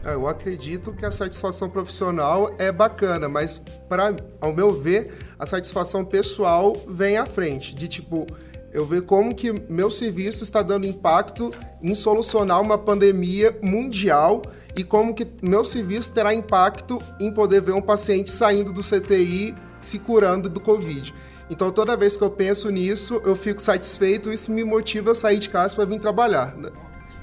É, 0.03 0.13
eu 0.13 0.27
acredito 0.27 0.91
que 0.91 1.05
a 1.05 1.11
satisfação 1.11 1.69
profissional 1.69 2.53
é 2.57 2.71
bacana, 2.71 3.29
mas 3.29 3.59
para, 3.87 4.15
ao 4.41 4.51
meu 4.51 4.73
ver, 4.73 5.13
a 5.39 5.45
satisfação 5.45 6.03
pessoal 6.03 6.75
vem 6.87 7.17
à 7.17 7.25
frente, 7.25 7.73
de 7.73 7.87
tipo, 7.87 8.27
eu 8.73 8.85
ver 8.85 9.03
como 9.03 9.35
que 9.35 9.53
meu 9.69 9.91
serviço 9.91 10.43
está 10.43 10.61
dando 10.61 10.85
impacto 10.85 11.53
em 11.81 11.93
solucionar 11.93 12.59
uma 12.59 12.77
pandemia 12.77 13.55
mundial 13.61 14.41
e 14.75 14.83
como 14.83 15.13
que 15.13 15.27
meu 15.41 15.63
serviço 15.63 16.11
terá 16.11 16.33
impacto 16.33 16.99
em 17.19 17.31
poder 17.31 17.61
ver 17.61 17.73
um 17.73 17.81
paciente 17.81 18.31
saindo 18.31 18.73
do 18.73 18.81
CTI 18.81 19.53
se 19.79 19.99
curando 19.99 20.49
do 20.49 20.59
Covid. 20.59 21.13
Então, 21.49 21.71
toda 21.71 21.95
vez 21.95 22.17
que 22.17 22.23
eu 22.23 22.31
penso 22.31 22.69
nisso, 22.69 23.21
eu 23.23 23.35
fico 23.35 23.61
satisfeito 23.61 24.31
e 24.31 24.33
isso 24.33 24.51
me 24.51 24.63
motiva 24.63 25.11
a 25.11 25.15
sair 25.15 25.37
de 25.37 25.49
casa 25.49 25.75
para 25.75 25.85
vir 25.85 25.99
trabalhar. 25.99 26.55
Né? 26.57 26.69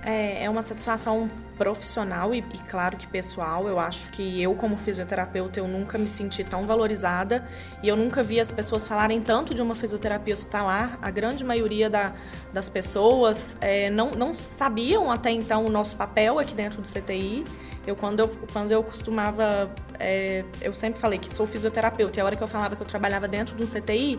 É, 0.05 0.45
é 0.45 0.51
uma 0.51 0.63
satisfação 0.63 1.29
profissional 1.61 2.35
e, 2.35 2.39
e, 2.39 2.59
claro 2.71 2.97
que 2.97 3.07
pessoal. 3.07 3.69
Eu 3.69 3.79
acho 3.79 4.11
que 4.13 4.43
eu, 4.43 4.55
como 4.55 4.79
fisioterapeuta, 4.79 5.61
eu 5.61 5.69
nunca 5.69 5.99
me 5.99 6.09
senti 6.09 6.43
tão 6.43 6.63
valorizada 6.63 7.45
e 7.83 7.89
eu 7.89 7.97
nunca 7.97 8.23
vi 8.23 8.41
as 8.41 8.51
pessoas 8.51 8.89
falarem 8.89 9.21
tanto 9.21 9.53
de 9.53 9.61
uma 9.61 9.75
fisioterapia 9.75 10.33
hospitalar. 10.33 10.99
A 11.03 11.11
grande 11.11 11.45
maioria 11.45 11.91
da, 11.91 12.15
das 12.51 12.71
pessoas 12.71 13.59
é, 13.61 13.91
não, 13.91 14.13
não 14.13 14.33
sabiam 14.33 15.13
até 15.13 15.31
então 15.31 15.67
o 15.67 15.69
nosso 15.69 15.97
papel 15.97 16.39
aqui 16.39 16.55
dentro 16.55 16.81
do 16.81 16.89
CTI. 16.89 17.45
Eu 17.87 17.95
quando 17.95 18.21
eu, 18.21 18.29
quando 18.55 18.73
eu 18.73 18.83
costumava, 18.83 19.71
é, 19.99 20.43
eu 20.63 20.75
sempre 20.75 20.99
falei 20.99 21.19
que 21.19 21.35
sou 21.35 21.47
fisioterapeuta 21.47 22.19
e 22.19 22.23
a 22.23 22.25
hora 22.25 22.37
que 22.37 22.43
eu 22.43 22.49
falava 22.49 22.75
que 22.75 22.83
eu 22.83 22.87
trabalhava 22.87 23.29
dentro 23.29 23.55
de 23.55 23.63
um 23.63 23.67
CTI, 23.67 24.19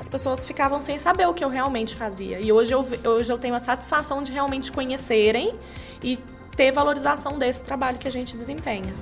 as 0.00 0.08
pessoas 0.08 0.44
ficavam 0.44 0.80
sem 0.80 0.98
saber 0.98 1.28
o 1.28 1.32
que 1.32 1.44
eu 1.44 1.48
realmente 1.48 1.94
fazia. 1.94 2.40
E 2.40 2.50
hoje 2.50 2.74
eu, 2.74 2.84
hoje 3.04 3.32
eu 3.32 3.38
tenho 3.38 3.54
a 3.54 3.60
satisfação 3.60 4.20
de 4.20 4.32
realmente 4.32 4.72
conhecerem 4.72 5.54
e 6.02 6.18
ter 6.56 6.72
valorização 6.72 7.38
desse 7.38 7.62
trabalho 7.62 7.98
que 7.98 8.08
a 8.08 8.10
gente 8.10 8.36
desempenha. 8.36 8.92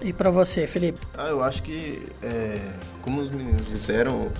E 0.00 0.12
para 0.12 0.30
você, 0.30 0.66
Felipe? 0.66 0.98
Ah, 1.16 1.28
eu 1.28 1.42
acho 1.42 1.62
que, 1.62 2.02
é, 2.22 2.60
como 3.00 3.20
os 3.20 3.30
meninos 3.30 3.66
disseram, 3.68 4.30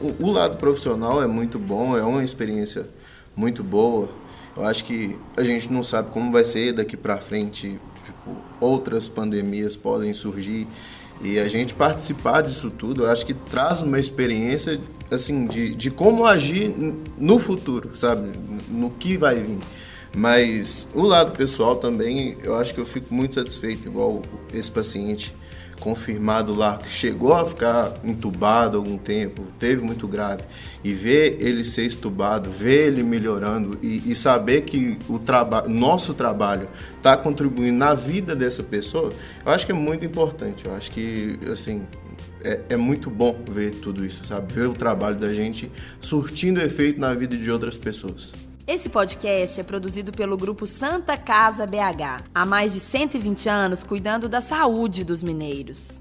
o, 0.00 0.26
o, 0.26 0.30
lado 0.30 0.56
profissional 0.58 1.22
é 1.22 1.26
muito 1.26 1.58
bom, 1.58 1.96
é 1.96 2.02
uma 2.02 2.22
experiência 2.22 2.86
muito 3.34 3.64
boa. 3.64 4.08
Eu 4.56 4.64
acho 4.64 4.84
que 4.84 5.16
a 5.36 5.42
gente 5.44 5.72
não 5.72 5.82
sabe 5.82 6.10
como 6.10 6.30
vai 6.30 6.44
ser 6.44 6.74
daqui 6.74 6.96
para 6.96 7.16
frente. 7.18 7.78
Tipo, 8.04 8.36
outras 8.60 9.08
pandemias 9.08 9.74
podem 9.74 10.12
surgir 10.12 10.66
e 11.22 11.38
a 11.38 11.48
gente 11.48 11.74
participar 11.74 12.40
disso 12.40 12.70
tudo, 12.70 13.04
eu 13.04 13.10
acho 13.10 13.26
que 13.26 13.34
traz 13.34 13.82
uma 13.82 13.98
experiência, 13.98 14.80
assim, 15.10 15.46
de, 15.46 15.74
de 15.74 15.90
como 15.90 16.24
agir 16.24 16.74
no 17.18 17.38
futuro, 17.38 17.94
sabe? 17.94 18.30
No 18.70 18.90
que 18.90 19.18
vai 19.18 19.36
vir. 19.36 19.58
Mas 20.14 20.88
o 20.94 21.02
lado 21.02 21.36
pessoal 21.36 21.76
também, 21.76 22.36
eu 22.42 22.56
acho 22.56 22.74
que 22.74 22.80
eu 22.80 22.86
fico 22.86 23.14
muito 23.14 23.36
satisfeito, 23.36 23.86
igual 23.86 24.22
esse 24.52 24.70
paciente 24.70 25.32
confirmado 25.80 26.54
lá, 26.54 26.76
que 26.76 26.90
chegou 26.90 27.32
a 27.32 27.44
ficar 27.44 27.94
entubado 28.04 28.76
algum 28.76 28.98
tempo, 28.98 29.44
teve 29.58 29.82
muito 29.82 30.06
grave, 30.06 30.44
e 30.84 30.92
ver 30.92 31.38
ele 31.40 31.64
ser 31.64 31.86
estubado, 31.86 32.50
ver 32.50 32.88
ele 32.88 33.02
melhorando 33.02 33.78
e, 33.82 34.10
e 34.10 34.14
saber 34.14 34.62
que 34.62 34.98
o 35.08 35.18
trabalho, 35.18 35.68
nosso 35.70 36.12
trabalho 36.12 36.68
está 36.96 37.16
contribuindo 37.16 37.78
na 37.78 37.94
vida 37.94 38.36
dessa 38.36 38.62
pessoa, 38.62 39.12
eu 39.44 39.50
acho 39.50 39.64
que 39.64 39.72
é 39.72 39.74
muito 39.74 40.04
importante. 40.04 40.66
Eu 40.66 40.74
acho 40.74 40.90
que, 40.90 41.38
assim, 41.50 41.82
é, 42.44 42.60
é, 42.68 42.76
muito 42.76 43.10
bom 43.10 43.42
ver 43.50 43.70
tudo 43.76 44.04
isso, 44.04 44.24
sabe? 44.24 44.52
Ver 44.52 44.68
o 44.68 44.74
trabalho 44.74 45.16
da 45.16 45.32
gente 45.32 45.70
surtindo 45.98 46.60
efeito 46.60 47.00
na 47.00 47.14
vida 47.14 47.36
de 47.36 47.50
outras 47.50 47.76
pessoas. 47.76 48.32
Esse 48.70 48.88
podcast 48.88 49.60
é 49.60 49.64
produzido 49.64 50.12
pelo 50.12 50.36
grupo 50.36 50.64
Santa 50.64 51.16
Casa 51.16 51.66
BH, 51.66 52.22
há 52.32 52.46
mais 52.46 52.72
de 52.72 52.78
120 52.78 53.48
anos 53.48 53.82
cuidando 53.82 54.28
da 54.28 54.40
saúde 54.40 55.02
dos 55.02 55.24
mineiros. 55.24 56.00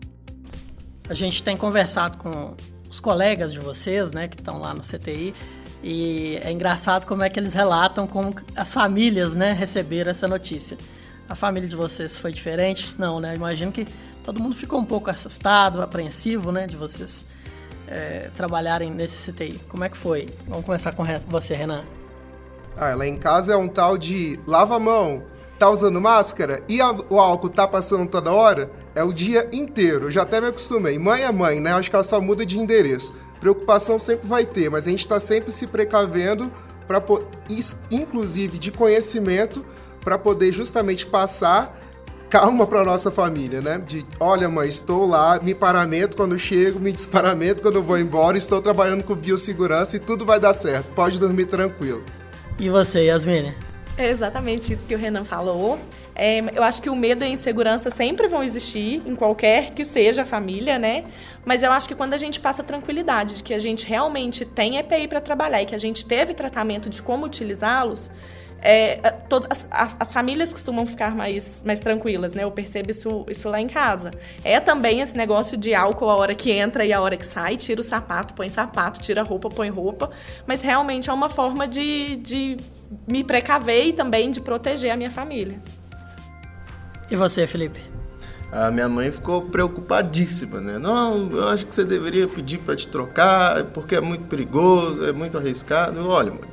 A 1.10 1.16
gente 1.16 1.42
tem 1.42 1.58
conversado 1.58 2.18
com 2.18 2.56
os 2.88 3.00
colegas 3.00 3.52
de 3.52 3.58
vocês, 3.58 4.12
né, 4.12 4.28
que 4.28 4.38
estão 4.38 4.60
lá 4.60 4.72
no 4.72 4.82
CTI, 4.82 5.34
e 5.82 6.38
é 6.44 6.52
engraçado 6.52 7.08
como 7.08 7.24
é 7.24 7.30
que 7.32 7.40
eles 7.40 7.56
relatam 7.56 8.06
como 8.06 8.36
as 8.56 8.72
famílias, 8.72 9.36
né, 9.36 9.52
receberam 9.52 10.12
essa 10.12 10.28
notícia. 10.28 10.78
A 11.28 11.34
família 11.34 11.68
de 11.68 11.76
vocês 11.76 12.20
foi 12.20 12.32
diferente? 12.32 12.94
Não, 13.00 13.20
né? 13.20 13.34
Imagino 13.34 13.72
que 13.72 13.88
todo 14.24 14.40
mundo 14.40 14.56
ficou 14.56 14.80
um 14.80 14.86
pouco 14.86 15.10
assustado, 15.10 15.82
apreensivo, 15.82 16.52
né, 16.52 16.68
de 16.68 16.76
vocês 16.76 17.26
é, 17.88 18.30
trabalharem 18.38 18.92
nesse 18.92 19.32
CTI. 19.32 19.60
Como 19.68 19.84
é 19.84 19.90
que 19.90 19.98
foi? 19.98 20.30
Vamos 20.48 20.64
começar 20.64 20.92
com 20.92 21.04
você, 21.28 21.56
Renan. 21.56 21.84
Ah, 22.80 22.96
lá 22.96 23.06
em 23.06 23.18
casa 23.18 23.52
é 23.52 23.58
um 23.58 23.68
tal 23.68 23.98
de 23.98 24.40
lava 24.48 24.78
a 24.78 24.80
mão, 24.80 25.24
tá 25.60 25.70
usando 25.70 26.00
máscara 26.00 26.64
e 26.66 26.80
a, 26.80 26.96
o 27.10 27.20
álcool 27.20 27.50
tá 27.50 27.68
passando 27.68 28.10
toda 28.10 28.32
hora, 28.32 28.72
é 28.96 29.04
o 29.04 29.12
dia 29.12 29.50
inteiro. 29.52 30.06
Eu 30.06 30.12
já 30.12 30.22
até 30.22 30.40
me 30.40 30.48
acostumei. 30.48 30.98
Mãe 30.98 31.24
é 31.24 31.32
mãe, 31.32 31.60
né? 31.60 31.74
Acho 31.74 31.90
que 31.90 31.96
ela 31.98 32.06
só 32.06 32.22
muda 32.22 32.46
de 32.46 32.58
endereço. 32.58 33.14
Preocupação 33.42 34.00
sempre 34.00 34.26
vai 34.26 34.46
ter, 34.46 34.70
mas 34.70 34.88
a 34.88 34.92
gente 34.92 35.02
está 35.02 35.20
sempre 35.20 35.52
se 35.52 35.68
precavendo 35.68 36.50
para 36.88 37.04
inclusive 37.92 38.58
de 38.58 38.72
conhecimento 38.72 39.66
para 40.02 40.18
poder 40.18 40.54
justamente 40.54 41.06
passar 41.06 41.78
calma 42.30 42.66
para 42.66 42.86
nossa 42.86 43.12
família, 43.12 43.60
né? 43.60 43.78
De, 43.78 44.06
olha, 44.20 44.48
mãe, 44.48 44.70
estou 44.70 45.06
lá, 45.06 45.38
me 45.42 45.54
paramento 45.54 46.16
quando 46.16 46.40
chego, 46.40 46.80
me 46.80 46.94
disparamento 46.94 47.62
quando 47.62 47.84
vou 47.84 47.98
embora, 47.98 48.38
estou 48.38 48.62
trabalhando 48.62 49.04
com 49.04 49.16
biossegurança 49.16 49.98
e 49.98 50.00
tudo 50.00 50.26
vai 50.26 50.40
dar 50.40 50.54
certo. 50.54 50.94
Pode 50.94 51.20
dormir 51.20 51.46
tranquilo. 51.46 52.04
E 52.60 52.70
você, 52.70 53.06
Yasmine? 53.06 53.56
É 53.98 54.10
exatamente 54.10 54.74
isso 54.74 54.86
que 54.86 54.94
o 54.94 54.98
Renan 54.98 55.24
falou. 55.24 55.80
É, 56.14 56.42
eu 56.54 56.62
acho 56.62 56.82
que 56.82 56.90
o 56.90 56.96
medo 56.96 57.24
e 57.24 57.28
a 57.28 57.30
insegurança 57.30 57.90
sempre 57.90 58.28
vão 58.28 58.44
existir, 58.44 59.02
em 59.06 59.16
qualquer 59.16 59.72
que 59.72 59.86
seja 59.86 60.24
a 60.24 60.26
família, 60.26 60.78
né? 60.78 61.06
Mas 61.46 61.64
eu 61.64 61.72
acho 61.72 61.88
que 61.88 61.96
quando 61.96 62.14
a 62.14 62.18
gente 62.18 62.42
passa 62.42 62.62
tranquilidade 62.62 63.36
de 63.36 63.44
que 63.44 63.54
a 63.54 63.60
gente 63.60 63.86
realmente 63.86 64.44
tem 64.44 64.78
EPI 64.78 65.08
para 65.08 65.22
trabalhar 65.22 65.62
e 65.62 65.66
que 65.66 65.74
a 65.74 65.78
gente 65.78 66.06
teve 66.06 66.34
tratamento 66.34 66.90
de 66.90 67.02
como 67.02 67.26
utilizá-los, 67.26 68.12
é, 68.62 68.98
todas, 69.30 69.68
as, 69.70 69.96
as, 70.00 70.14
famílias 70.14 70.52
costumam 70.52 70.86
ficar 70.86 71.16
mais, 71.16 71.64
mais 71.66 71.80
tranquilas, 71.80 72.34
né? 72.34 72.44
Eu 72.44 72.52
percebo 72.52 72.92
isso, 72.92 73.26
isso 73.30 73.50
lá 73.50 73.60
em 73.62 73.68
casa. 73.68 74.12
É 74.44 74.60
também 74.60 75.02
esse 75.02 75.16
negócio 75.16 75.58
de 75.58 75.74
álcool 75.74 76.10
a 76.10 76.16
hora 76.16 76.36
que 76.36 76.52
entra 76.52 76.86
e 76.86 76.92
a 76.92 77.02
hora 77.02 77.16
que 77.16 77.26
sai, 77.26 77.58
tira 77.58 77.80
o 77.82 77.84
sapato, 77.84 78.34
põe 78.34 78.50
sapato, 78.50 79.00
tira 79.00 79.22
a 79.22 79.24
roupa, 79.24 79.50
põe 79.50 79.70
roupa, 79.70 80.10
mas 80.46 80.62
realmente 80.62 81.10
é 81.10 81.14
uma 81.14 81.30
forma 81.30 81.68
de, 81.68 82.18
de 82.18 82.58
me 83.08 83.24
precaver 83.24 83.88
e 83.88 83.94
também 83.94 84.32
de 84.32 84.42
proteger 84.42 84.92
a 84.92 84.98
minha 84.98 85.12
família. 85.12 85.60
E 87.10 87.16
você, 87.16 87.48
Felipe? 87.48 87.80
A 88.52 88.72
minha 88.72 88.90
mãe 88.90 89.12
ficou 89.12 89.44
preocupadíssima, 89.44 90.60
né? 90.60 90.80
Não, 90.80 91.30
eu 91.32 91.48
acho 91.50 91.68
que 91.68 91.74
você 91.76 91.86
deveria 91.86 92.28
pedir 92.28 92.58
para 92.58 92.76
te 92.76 92.88
trocar, 92.88 93.64
porque 93.66 93.96
é 93.96 94.02
muito 94.02 94.26
perigoso, 94.26 95.06
é 95.06 95.12
muito 95.12 95.38
arriscado. 95.38 96.08
Olha, 96.10 96.32
mãe, 96.32 96.50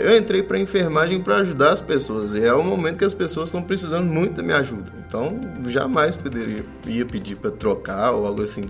eu 0.00 0.16
entrei 0.16 0.42
para 0.42 0.58
enfermagem 0.58 1.20
para 1.20 1.36
ajudar 1.36 1.72
as 1.72 1.80
pessoas 1.80 2.34
e 2.34 2.44
é 2.44 2.52
o 2.52 2.62
momento 2.62 2.98
que 2.98 3.04
as 3.04 3.14
pessoas 3.14 3.48
estão 3.48 3.62
precisando 3.62 4.04
muito 4.04 4.34
da 4.34 4.42
minha 4.42 4.58
ajuda. 4.58 4.92
Então, 5.06 5.40
jamais 5.66 6.16
poderia 6.16 6.64
ia 6.86 7.06
pedir 7.06 7.36
para 7.36 7.50
trocar 7.50 8.12
ou 8.12 8.26
algo 8.26 8.42
assim. 8.42 8.64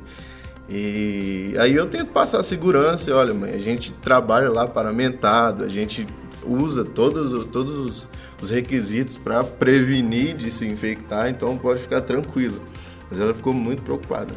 E 0.69 1.55
aí 1.59 1.75
eu 1.75 1.87
tento 1.87 2.07
passar 2.07 2.43
segurança, 2.45 3.13
olha, 3.15 3.35
mãe, 3.35 3.51
a 3.51 3.61
gente 3.61 3.93
trabalha 3.93 4.49
lá 4.49 4.69
paramentado, 4.69 5.65
a 5.65 5.69
gente 5.69 6.07
usa 6.45 6.85
todos, 6.85 7.45
todos 7.49 7.75
os, 7.75 8.09
os 8.41 8.51
requisitos 8.51 9.19
para 9.19 9.43
prevenir 9.43 10.37
de 10.37 10.51
se 10.51 10.67
infectar, 10.67 11.29
então 11.29 11.59
pode 11.59 11.81
ficar 11.81 12.03
tranquilo. 12.03 12.63
Mas 13.11 13.19
ela 13.19 13.35
ficou 13.35 13.53
muito 13.53 13.83
preocupada. 13.83 14.33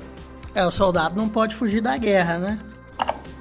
É, 0.56 0.66
o 0.66 0.72
soldado 0.72 1.16
não 1.16 1.30
pode 1.30 1.56
fugir 1.56 1.82
da 1.82 1.96
guerra, 1.98 2.40
né? 2.40 2.60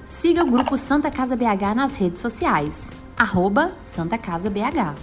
Siga 0.04 0.44
o 0.44 0.50
grupo 0.50 0.76
Santa 0.76 1.10
Casa 1.10 1.34
BH 1.34 1.74
nas 1.74 1.94
redes 1.94 2.20
sociais. 2.20 3.01
Arroba 3.16 3.72
Santa 3.84 4.16
Casa 4.18 4.50
BH. 4.50 4.96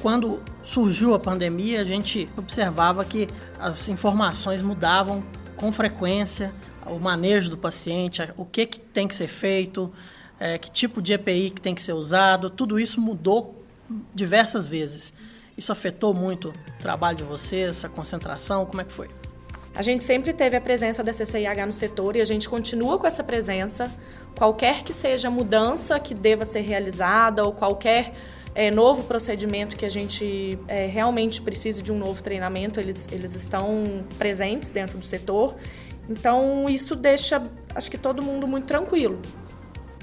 Quando 0.00 0.40
surgiu 0.62 1.14
a 1.14 1.18
pandemia, 1.18 1.80
a 1.80 1.84
gente 1.84 2.28
observava 2.36 3.04
que 3.04 3.28
as 3.58 3.88
informações 3.88 4.62
mudavam 4.62 5.24
com 5.56 5.72
frequência, 5.72 6.52
o 6.86 6.98
manejo 6.98 7.50
do 7.50 7.58
paciente, 7.58 8.22
o 8.36 8.44
que, 8.44 8.66
que 8.66 8.78
tem 8.78 9.08
que 9.08 9.14
ser 9.14 9.26
feito, 9.26 9.92
é, 10.38 10.56
que 10.56 10.70
tipo 10.70 11.02
de 11.02 11.12
EPI 11.12 11.50
que 11.50 11.60
tem 11.60 11.74
que 11.74 11.82
ser 11.82 11.94
usado, 11.94 12.48
tudo 12.48 12.78
isso 12.78 13.00
mudou 13.00 13.64
diversas 14.14 14.68
vezes. 14.68 15.12
Isso 15.56 15.72
afetou 15.72 16.14
muito 16.14 16.50
o 16.50 16.82
trabalho 16.82 17.16
de 17.16 17.24
vocês, 17.24 17.84
a 17.84 17.88
concentração, 17.88 18.64
como 18.64 18.80
é 18.80 18.84
que 18.84 18.92
foi? 18.92 19.08
A 19.74 19.82
gente 19.82 20.04
sempre 20.04 20.32
teve 20.32 20.56
a 20.56 20.60
presença 20.60 21.02
da 21.02 21.12
CCIH 21.12 21.66
no 21.66 21.72
setor 21.72 22.16
e 22.16 22.20
a 22.20 22.24
gente 22.24 22.48
continua 22.48 22.98
com 22.98 23.06
essa 23.06 23.22
presença. 23.22 23.90
Qualquer 24.36 24.82
que 24.82 24.92
seja 24.92 25.28
a 25.28 25.30
mudança 25.30 25.98
que 26.00 26.14
deva 26.14 26.44
ser 26.44 26.60
realizada 26.60 27.44
ou 27.44 27.52
qualquer 27.52 28.12
é, 28.54 28.70
novo 28.70 29.04
procedimento 29.04 29.76
que 29.76 29.86
a 29.86 29.88
gente 29.88 30.58
é, 30.66 30.86
realmente 30.86 31.40
precise 31.40 31.82
de 31.82 31.92
um 31.92 31.98
novo 31.98 32.22
treinamento, 32.22 32.80
eles, 32.80 33.08
eles 33.12 33.36
estão 33.36 34.04
presentes 34.18 34.70
dentro 34.70 34.98
do 34.98 35.04
setor. 35.04 35.54
Então, 36.08 36.68
isso 36.68 36.96
deixa, 36.96 37.42
acho 37.74 37.90
que 37.90 37.98
todo 37.98 38.22
mundo 38.22 38.48
muito 38.48 38.66
tranquilo. 38.66 39.20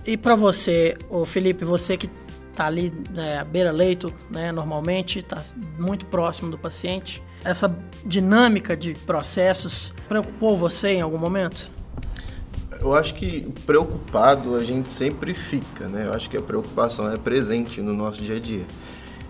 E 0.06 0.16
para 0.16 0.36
você, 0.36 0.96
o 1.10 1.26
Felipe, 1.26 1.66
você 1.66 1.98
que 1.98 2.10
está 2.52 2.68
ali 2.68 2.94
né, 3.12 3.40
à 3.40 3.44
beira-leito, 3.44 4.14
né, 4.30 4.52
normalmente, 4.52 5.20
está 5.20 5.44
muito 5.78 6.06
próximo 6.06 6.50
do 6.50 6.58
paciente, 6.58 7.22
essa 7.46 7.74
dinâmica 8.06 8.76
de 8.76 8.94
processos 8.94 9.94
preocupou 10.08 10.58
você 10.58 10.90
em 10.90 11.02
algum 11.02 11.18
momento? 11.18 11.72
Eu 12.80 12.94
acho 12.94 13.14
que 13.14 13.48
preocupado 13.66 14.56
a 14.56 14.64
gente 14.64 14.90
sempre 14.90 15.34
fica, 15.34 15.88
né? 15.88 16.08
Eu 16.08 16.14
acho 16.14 16.30
que 16.30 16.38
a 16.38 16.42
preocupação 16.42 17.12
é 17.12 17.18
presente 17.18 17.82
no 17.82 17.94
nosso 17.94 18.22
dia 18.22 18.36
a 18.36 18.40
dia. 18.40 18.66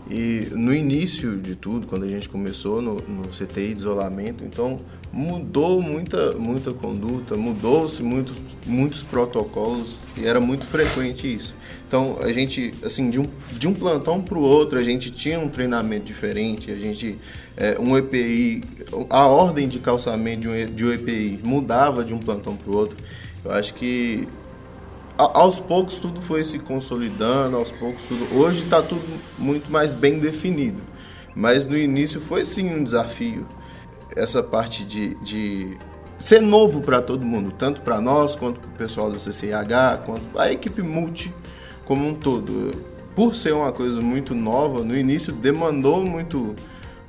E 0.10 0.50
no 0.52 0.74
início 0.74 1.38
de 1.38 1.56
tudo, 1.56 1.88
quando 1.88 2.04
a 2.04 2.08
gente 2.08 2.30
começou 2.30 2.82
no, 2.82 2.96
no 2.96 3.28
CTI 3.30 3.74
de 3.74 3.80
isolamento, 3.80 4.44
então 4.44 4.80
mudou 5.12 5.82
muita, 5.82 6.34
muita 6.34 6.74
conduta, 6.74 7.36
mudou-se 7.36 8.04
muito, 8.04 8.34
muitos 8.66 9.02
protocolos 9.02 9.96
e 10.18 10.26
era 10.26 10.40
muito 10.40 10.66
frequente 10.66 11.34
isso. 11.34 11.56
Então 11.96 12.18
a 12.20 12.30
gente, 12.34 12.74
assim, 12.84 13.10
de 13.10 13.22
um, 13.22 13.25
de 13.54 13.70
um 13.70 13.74
plantão 13.74 14.22
para 14.22 14.38
o 14.38 14.42
outro, 14.42 14.78
a 14.78 14.84
gente 14.84 15.10
tinha 15.10 15.40
um 15.40 15.48
treinamento 15.48 16.04
diferente, 16.04 16.70
a 16.70 16.75
gente, 16.75 17.18
é, 17.56 17.78
um 17.80 17.98
EPI, 17.98 18.66
a 19.10 19.28
ordem 19.28 19.66
de 19.66 19.80
calçamento 19.80 20.42
de 20.42 20.50
um, 20.50 20.66
de 20.66 20.86
um 20.86 20.92
EPI 20.92 21.40
mudava 21.42 22.04
de 22.04 22.14
um 22.14 22.20
plantão 22.20 22.54
para 22.54 22.70
o 22.70 22.75
outro. 22.75 22.98
Eu 23.46 23.52
acho 23.52 23.74
que 23.75 24.28
aos 25.18 25.58
poucos 25.58 25.98
tudo 25.98 26.20
foi 26.20 26.44
se 26.44 26.60
consolidando, 26.60 27.55
aos 27.55 27.72
poucos 27.72 28.03
tudo. 28.03 28.27
Hoje 28.38 28.66
está 28.66 28.81
tudo 28.81 29.01
muito 29.40 29.72
mais 29.72 29.94
bem 29.94 30.20
definido, 30.20 30.84
mas 31.34 31.66
no 31.66 31.77
início 31.77 32.20
foi 32.20 32.44
sim 32.44 32.75
um 32.75 32.84
desafio 32.84 33.48
essa 34.18 34.44
parte 34.44 34.84
de, 34.84 35.16
de 35.24 35.77
ser 36.20 36.42
novo 36.42 36.81
para 36.81 37.01
todo 37.01 37.25
mundo, 37.25 37.53
tanto 37.58 37.81
para 37.81 38.01
nós 38.01 38.36
quanto 38.36 38.60
para 38.60 38.70
o 38.70 38.74
pessoal 38.74 39.10
do 39.10 39.18
CCH, 39.18 40.03
quanto 40.05 40.38
a 40.38 40.51
equipe 40.51 40.81
multi 40.81 41.34
como 41.86 42.08
um 42.08 42.14
todo. 42.14 42.74
Por 43.16 43.36
ser 43.36 43.54
uma 43.54 43.72
coisa 43.72 44.02
muito 44.02 44.36
nova, 44.36 44.84
no 44.84 44.96
início 44.96 45.32
demandou 45.32 46.04
muito 46.06 46.56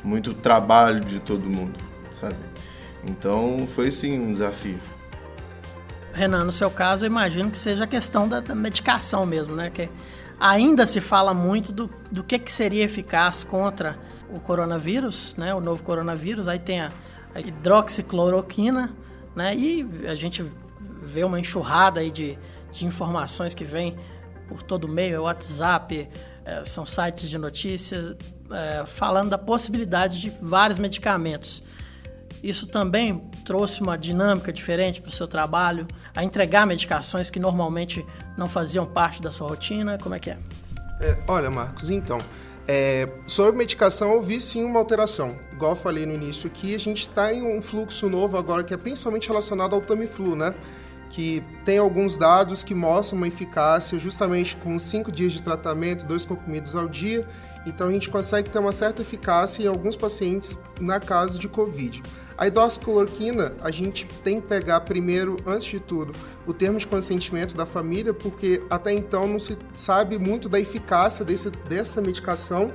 muito 0.05 0.33
trabalho 0.35 1.01
de 1.01 1.19
todo 1.19 1.43
mundo, 1.49 1.79
sabe? 2.21 2.37
Então 3.05 3.67
foi 3.75 3.91
sim 3.91 4.19
um 4.19 4.33
desafio. 4.33 4.79
Renan, 6.12 6.45
no 6.45 6.53
seu 6.53 6.71
caso, 6.71 7.05
eu 7.05 7.09
imagino 7.09 7.51
que 7.51 7.59
seja 7.59 7.85
a 7.85 7.87
questão 7.87 8.29
da, 8.29 8.41
da 8.41 8.55
medicação 8.55 9.27
mesmo, 9.27 9.55
né? 9.55 9.69
Que 9.69 9.91
ainda 10.39 10.87
se 10.87 11.01
fala 11.01 11.35
muito 11.35 11.73
do, 11.73 11.91
do 12.11 12.23
que, 12.23 12.39
que 12.39 12.53
seria 12.53 12.85
eficaz 12.85 13.43
contra 13.43 13.99
o 14.31 14.39
coronavírus, 14.41 15.35
né? 15.37 15.53
O 15.55 15.61
novo 15.61 15.83
coronavírus. 15.83 16.49
Aí 16.49 16.59
tem 16.59 16.81
a, 16.81 16.91
a 17.35 17.41
hidroxicloroquina, 17.41 18.95
né? 19.35 19.55
E 19.55 19.87
a 20.07 20.15
gente 20.15 20.45
vê 21.03 21.25
uma 21.25 21.39
enxurrada 21.39 22.01
aí 22.01 22.11
de, 22.11 22.39
de 22.73 22.87
informações 22.87 23.55
que 23.55 23.65
vem 23.65 23.97
por 24.48 24.62
todo 24.62 24.85
o 24.85 24.88
meio, 24.88 25.14
é 25.16 25.18
WhatsApp, 25.18 26.09
é, 26.44 26.64
são 26.64 26.87
sites 26.87 27.28
de 27.28 27.38
notícias, 27.38 28.16
é, 28.50 28.85
falando 28.87 29.30
da 29.30 29.38
possibilidade 29.38 30.20
de 30.20 30.30
vários 30.40 30.78
medicamentos. 30.78 31.62
Isso 32.42 32.66
também 32.66 33.28
trouxe 33.44 33.80
uma 33.80 33.96
dinâmica 33.96 34.52
diferente 34.52 35.00
para 35.00 35.09
o 35.09 35.12
seu 35.12 35.26
trabalho, 35.26 35.87
a 36.14 36.22
entregar 36.22 36.66
medicações 36.66 37.30
que 37.30 37.40
normalmente 37.40 38.04
não 38.37 38.48
faziam 38.48 38.87
parte 38.87 39.20
da 39.20 39.32
sua 39.32 39.48
rotina? 39.48 39.98
Como 39.98 40.14
é 40.14 40.20
que 40.20 40.30
é? 40.30 40.38
é 41.00 41.18
olha, 41.26 41.50
Marcos, 41.50 41.90
então, 41.90 42.18
é, 42.68 43.09
sobre 43.26 43.56
medicação 43.56 44.12
eu 44.12 44.22
vi 44.22 44.40
sim 44.40 44.64
uma 44.64 44.78
alteração. 44.78 45.38
Igual 45.52 45.72
eu 45.72 45.76
falei 45.76 46.04
no 46.04 46.12
início 46.12 46.46
aqui, 46.46 46.74
a 46.74 46.78
gente 46.78 47.00
está 47.00 47.32
em 47.32 47.42
um 47.42 47.62
fluxo 47.62 48.09
novo 48.09 48.37
agora 48.37 48.62
que 48.62 48.74
é 48.74 48.76
principalmente 48.76 49.28
relacionado 49.28 49.74
ao 49.74 49.80
Tamiflu, 49.80 50.37
né? 50.37 50.54
Que 51.11 51.42
tem 51.64 51.79
alguns 51.79 52.16
dados 52.16 52.62
que 52.62 52.75
mostram 52.75 53.19
uma 53.19 53.29
eficácia 53.29 53.99
justamente 53.99 54.57
com 54.57 54.79
cinco 54.79 55.11
dias 55.11 55.33
de 55.33 55.42
tratamento, 55.42 56.07
dois 56.07 56.25
comprimidos 56.25 56.75
ao 56.75 56.88
dia. 56.88 57.27
Então 57.66 57.88
a 57.88 57.92
gente 57.92 58.09
consegue 58.09 58.49
ter 58.51 58.59
uma 58.59 58.73
certa 58.73 59.03
eficácia 59.03 59.62
em 59.62 59.66
alguns 59.66 59.97
pacientes 59.97 60.59
na 60.81 61.01
caso 61.01 61.38
de 61.38 61.49
Covid. 61.49 62.03
A 62.38 62.47
hidroxicloroquina, 62.47 63.55
a 63.62 63.71
gente 63.71 64.07
tem 64.23 64.40
que 64.40 64.47
pegar 64.47 64.81
primeiro, 64.83 65.37
antes 65.47 65.66
de 65.66 65.81
tudo, 65.81 66.12
o 66.47 66.53
termo 66.53 66.79
de 66.79 66.87
consentimento 66.87 67.57
da 67.57 67.64
família, 67.64 68.12
porque 68.12 68.62
até 68.69 68.92
então 68.92 69.27
não 69.27 69.38
se 69.38 69.57
sabe 69.75 70.19
muito 70.19 70.49
da 70.49 70.61
eficácia 70.61 71.25
desse, 71.25 71.51
dessa 71.51 72.01
medicação 72.03 72.73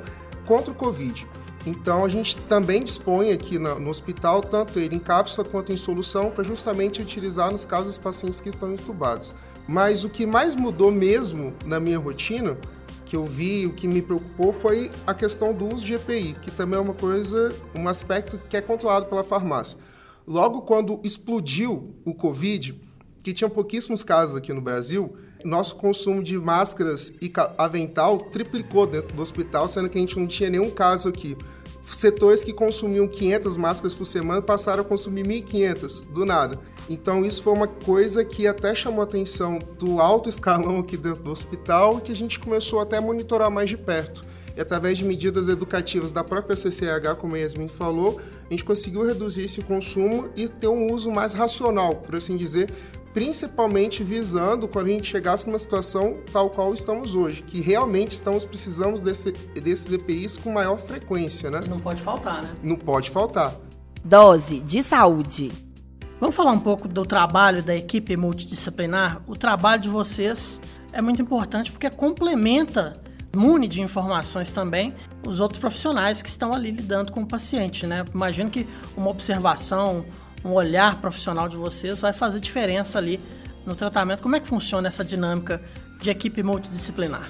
contra 0.48 0.72
o 0.72 0.76
Covid. 0.76 1.28
Então 1.66 2.04
a 2.04 2.10
gente 2.10 2.38
também 2.38 2.84
dispõe 2.84 3.32
aqui 3.32 3.60
no, 3.60 3.90
hospital, 3.90 4.42
tanto 4.42 4.80
ele 4.80 4.96
em 4.96 5.00
cápsula 5.00 5.48
quanto 5.48 5.72
em 5.72 5.78
solução, 5.78 6.32
para 6.32 6.44
justamente 6.44 7.02
utilizar 7.02 7.52
nos 7.52 7.66
casos 7.66 7.88
dos 7.88 7.98
pacientes 7.98 8.42
que 8.42 8.50
estão 8.50 8.74
entubados. 8.74 9.32
Mas 9.68 10.04
o 10.04 10.10
que 10.10 10.26
mais 10.26 10.56
mudou 10.56 10.92
mesmo 10.92 11.54
na 11.66 11.80
minha 11.80 12.00
rotina 12.00 12.58
que 13.06 13.16
eu 13.16 13.26
vi, 13.26 13.68
o 13.68 13.74
que 13.74 13.88
me 13.88 14.02
preocupou 14.02 14.54
foi 14.54 14.90
a 15.06 15.14
questão 15.14 15.54
do 15.54 15.68
uso 15.68 15.86
de 15.86 15.94
EPI, 15.96 16.36
que 16.42 16.50
também 16.50 16.80
é 16.80 16.82
uma 16.82 16.94
coisa, 16.94 17.54
um 17.76 17.88
aspecto 17.88 18.40
que 18.50 18.56
é 18.56 18.62
controlado 18.62 19.06
pela 19.08 19.24
farmácia. 19.24 19.78
Logo 20.26 20.62
quando 20.62 21.00
explodiu 21.04 21.94
o 22.06 22.14
Covid, 22.14 22.80
que 23.22 23.34
tinha 23.34 23.50
pouquíssimos 23.50 24.02
casos 24.02 24.36
aqui 24.36 24.54
no 24.54 24.62
Brasil, 24.62 25.14
nosso 25.44 25.76
consumo 25.76 26.24
de 26.24 26.38
máscaras 26.38 27.14
e 27.22 27.32
avental 27.58 28.18
triplicou 28.18 28.86
dentro 28.86 29.16
do 29.16 29.22
hospital, 29.22 29.68
sendo 29.68 29.90
que 29.90 29.98
a 29.98 30.02
gente 30.02 30.18
não 30.18 30.28
tinha 30.28 30.50
nenhum 30.50 30.70
caso 30.70 31.10
aqui. 31.10 31.38
Setores 31.92 32.44
que 32.44 32.54
consumiam 32.54 33.08
500 33.08 33.58
máscaras 33.58 33.94
por 33.94 34.06
semana 34.06 34.42
passaram 34.42 34.82
a 34.82 34.86
consumir 34.86 35.24
1.500, 35.24 36.04
do 36.12 36.26
nada. 36.26 36.60
Então 36.90 37.26
isso 37.26 37.44
foi 37.44 37.54
uma 37.54 37.68
coisa 37.68 38.24
que 38.24 38.48
até 38.48 38.74
chamou 38.74 39.02
a 39.02 39.04
atenção 39.04 39.60
do 39.78 40.00
alto 40.00 40.30
escalão 40.30 40.80
aqui 40.80 40.96
dentro 40.96 41.24
do 41.24 41.32
hospital 41.32 42.00
que 42.00 42.12
a 42.12 42.16
gente 42.16 42.40
começou 42.40 42.80
até 42.80 42.98
a 42.98 43.02
monitorar 43.02 43.52
mais 43.52 43.70
de 43.70 43.78
perto. 43.78 44.24
E 44.56 44.60
através 44.60 44.98
de 44.98 45.06
medidas 45.06 45.48
educativas 45.48 46.12
da 46.12 46.24
própria 46.24 46.56
CCH, 46.56 47.16
como 47.20 47.36
a 47.36 47.40
Yasmin 47.40 47.70
falou, 47.70 48.20
a 48.50 48.54
gente 48.54 48.66
conseguiu 48.66 49.06
reduzir 49.06 49.44
esse 49.44 49.62
consumo 49.62 50.30
e 50.36 50.48
ter 50.48 50.68
um 50.68 50.92
uso 50.92 51.10
mais 51.10 51.34
racional, 51.34 51.96
por 51.96 52.16
assim 52.16 52.36
dizer, 52.36 52.70
principalmente 53.14 54.04
visando 54.04 54.68
quando 54.68 54.88
a 54.88 54.92
gente 54.92 55.08
chegasse 55.08 55.48
numa 55.48 55.60
situação 55.60 56.18
tal 56.32 56.50
qual 56.50 56.74
estamos 56.74 57.16
hoje, 57.16 57.42
que 57.42 57.62
realmente 57.62 58.12
estamos 58.12 58.46
precisando 58.46 59.02
desse, 59.02 59.32
desses 59.32 59.92
EPIs 59.92 60.38
com 60.38 60.52
maior 60.52 60.80
frequência, 60.80 61.50
né? 61.50 61.62
Não 61.68 61.80
pode 61.80 62.02
faltar, 62.02 62.44
né? 62.44 62.50
Não 62.64 62.76
pode 62.76 63.10
faltar. 63.10 63.56
Dose 64.04 64.60
de 64.60 64.82
saúde. 64.82 65.52
Vamos 66.20 66.36
falar 66.36 66.52
um 66.52 66.60
pouco 66.60 66.88
do 66.88 67.06
trabalho 67.06 67.64
da 67.64 67.76
equipe 67.76 68.16
multidisciplinar? 68.16 69.22
O 69.28 69.36
trabalho 69.36 69.82
de 69.82 69.90
vocês 69.90 70.60
é 70.94 71.02
muito 71.02 71.22
importante 71.22 71.72
porque 71.72 71.90
complementa 71.90 73.02
mune 73.36 73.68
de 73.68 73.82
informações 73.82 74.52
também 74.52 74.94
os 75.26 75.40
outros 75.40 75.60
profissionais 75.60 76.22
que 76.22 76.30
estão 76.30 76.54
ali 76.54 76.72
lidando 76.72 77.12
com 77.12 77.22
o 77.22 77.26
paciente, 77.26 77.88
né? 77.88 78.04
Imagino 78.14 78.50
que 78.50 78.68
uma 78.96 79.10
observação, 79.10 80.06
um 80.44 80.54
olhar 80.54 81.00
profissional 81.00 81.48
de 81.48 81.56
vocês 81.56 82.00
vai 82.00 82.14
fazer 82.14 82.40
diferença 82.40 82.98
ali 82.98 83.20
no 83.66 83.76
tratamento. 83.76 84.22
Como 84.22 84.36
é 84.36 84.40
que 84.40 84.48
funciona 84.48 84.88
essa 84.88 85.04
dinâmica 85.04 85.62
de 86.00 86.10
equipe 86.10 86.42
multidisciplinar? 86.42 87.30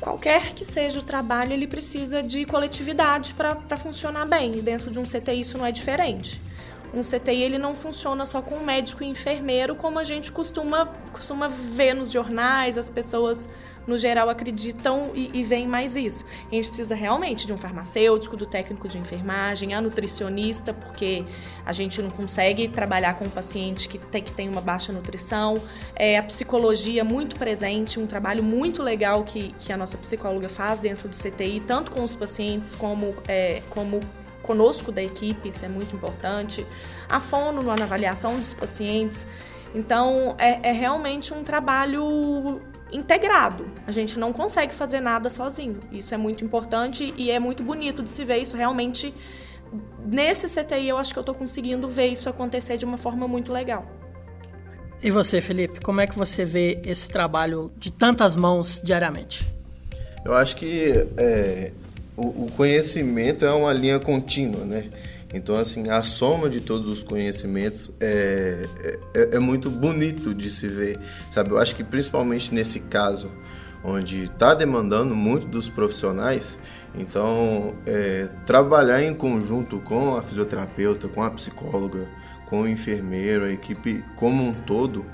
Qualquer 0.00 0.52
que 0.52 0.64
seja 0.64 0.98
o 0.98 1.02
trabalho, 1.02 1.52
ele 1.52 1.66
precisa 1.66 2.22
de 2.22 2.44
coletividade 2.44 3.34
para 3.34 3.76
funcionar 3.76 4.26
bem. 4.26 4.58
E 4.58 4.62
dentro 4.62 4.90
de 4.90 4.98
um 4.98 5.04
CTI 5.04 5.40
isso 5.40 5.56
não 5.56 5.64
é 5.64 5.72
diferente. 5.72 6.40
Um 6.94 7.02
CTI 7.02 7.42
ele 7.42 7.58
não 7.58 7.74
funciona 7.74 8.24
só 8.24 8.40
com 8.40 8.60
médico 8.60 9.02
e 9.02 9.06
enfermeiro, 9.06 9.74
como 9.74 9.98
a 9.98 10.04
gente 10.04 10.30
costuma, 10.30 10.86
costuma 11.12 11.48
ver 11.48 11.94
nos 11.94 12.10
jornais, 12.10 12.78
as 12.78 12.88
pessoas 12.88 13.48
no 13.86 13.96
geral 13.96 14.28
acreditam 14.28 15.12
e, 15.14 15.30
e 15.32 15.42
veem 15.42 15.68
mais 15.68 15.96
isso. 15.96 16.24
A 16.50 16.54
gente 16.54 16.68
precisa 16.68 16.94
realmente 16.94 17.46
de 17.46 17.52
um 17.52 17.56
farmacêutico, 17.56 18.36
do 18.36 18.46
técnico 18.46 18.88
de 18.88 18.98
enfermagem, 18.98 19.74
a 19.74 19.80
nutricionista, 19.80 20.74
porque 20.74 21.24
a 21.64 21.72
gente 21.72 22.02
não 22.02 22.10
consegue 22.10 22.68
trabalhar 22.68 23.14
com 23.14 23.24
um 23.24 23.30
paciente 23.30 23.88
que 23.88 23.98
tem, 23.98 24.22
que 24.22 24.32
tem 24.32 24.48
uma 24.48 24.60
baixa 24.60 24.92
nutrição. 24.92 25.60
É, 25.94 26.18
a 26.18 26.22
psicologia 26.22 27.04
muito 27.04 27.36
presente, 27.36 28.00
um 28.00 28.06
trabalho 28.06 28.42
muito 28.42 28.82
legal 28.82 29.24
que, 29.24 29.54
que 29.60 29.72
a 29.72 29.76
nossa 29.76 29.96
psicóloga 29.96 30.48
faz 30.48 30.80
dentro 30.80 31.08
do 31.08 31.16
CTI, 31.16 31.62
tanto 31.66 31.90
com 31.90 32.02
os 32.02 32.14
pacientes 32.14 32.74
como, 32.74 33.14
é, 33.28 33.62
como 33.70 34.00
conosco 34.42 34.92
da 34.92 35.02
equipe, 35.02 35.48
isso 35.48 35.64
é 35.64 35.68
muito 35.68 35.94
importante. 35.94 36.64
A 37.08 37.20
fono 37.20 37.62
na 37.62 37.84
avaliação 37.84 38.36
dos 38.36 38.54
pacientes. 38.54 39.26
Então, 39.74 40.34
é, 40.38 40.70
é 40.70 40.72
realmente 40.72 41.34
um 41.34 41.42
trabalho 41.42 42.60
integrado. 42.92 43.66
A 43.86 43.90
gente 43.90 44.18
não 44.18 44.32
consegue 44.32 44.74
fazer 44.74 45.00
nada 45.00 45.28
sozinho. 45.28 45.78
Isso 45.90 46.14
é 46.14 46.16
muito 46.16 46.44
importante 46.44 47.12
e 47.16 47.30
é 47.30 47.38
muito 47.38 47.62
bonito 47.62 48.02
de 48.02 48.10
se 48.10 48.24
ver 48.24 48.38
isso 48.38 48.56
realmente. 48.56 49.12
Nesse 50.04 50.46
CTI, 50.48 50.88
eu 50.88 50.98
acho 50.98 51.12
que 51.12 51.18
eu 51.18 51.22
estou 51.22 51.34
conseguindo 51.34 51.88
ver 51.88 52.06
isso 52.06 52.28
acontecer 52.28 52.76
de 52.76 52.84
uma 52.84 52.96
forma 52.96 53.26
muito 53.26 53.52
legal. 53.52 53.84
E 55.02 55.10
você, 55.10 55.40
Felipe, 55.40 55.80
como 55.80 56.00
é 56.00 56.06
que 56.06 56.16
você 56.16 56.44
vê 56.44 56.80
esse 56.84 57.08
trabalho 57.08 57.70
de 57.76 57.92
tantas 57.92 58.34
mãos 58.34 58.80
diariamente? 58.82 59.44
Eu 60.24 60.34
acho 60.34 60.56
que 60.56 61.06
é, 61.16 61.72
o, 62.16 62.46
o 62.46 62.52
conhecimento 62.56 63.44
é 63.44 63.52
uma 63.52 63.72
linha 63.72 64.00
contínua, 64.00 64.64
né? 64.64 64.84
Então, 65.34 65.56
assim, 65.56 65.88
a 65.90 66.02
soma 66.02 66.48
de 66.48 66.60
todos 66.60 66.88
os 66.88 67.02
conhecimentos 67.02 67.92
é, 68.00 68.66
é, 69.14 69.36
é, 69.36 69.38
muito 69.38 69.68
bonito 69.68 70.34
de 70.34 70.50
se 70.50 70.68
ver, 70.68 70.98
sabe? 71.30 71.50
Eu 71.50 71.58
acho 71.58 71.74
que 71.74 71.82
principalmente 71.82 72.54
nesse 72.54 72.80
caso, 72.80 73.30
onde 73.82 74.24
está 74.24 74.54
demandando 74.54 75.14
muito 75.16 75.46
dos 75.46 75.68
profissionais, 75.68 76.56
então, 76.94 77.74
é, 77.84 78.28
trabalhar 78.46 79.02
em 79.02 79.14
conjunto 79.14 79.78
com 79.80 80.16
a 80.16 80.22
fisioterapeuta, 80.22 81.08
com 81.08 81.22
a 81.22 81.30
psicóloga, 81.30 82.08
com 82.46 82.62
o 82.62 82.68
enfermeiro, 82.68 83.44
a 83.44 83.50
equipe 83.50 84.02
como 84.14 84.42
um 84.42 84.54
todo, 84.54 85.04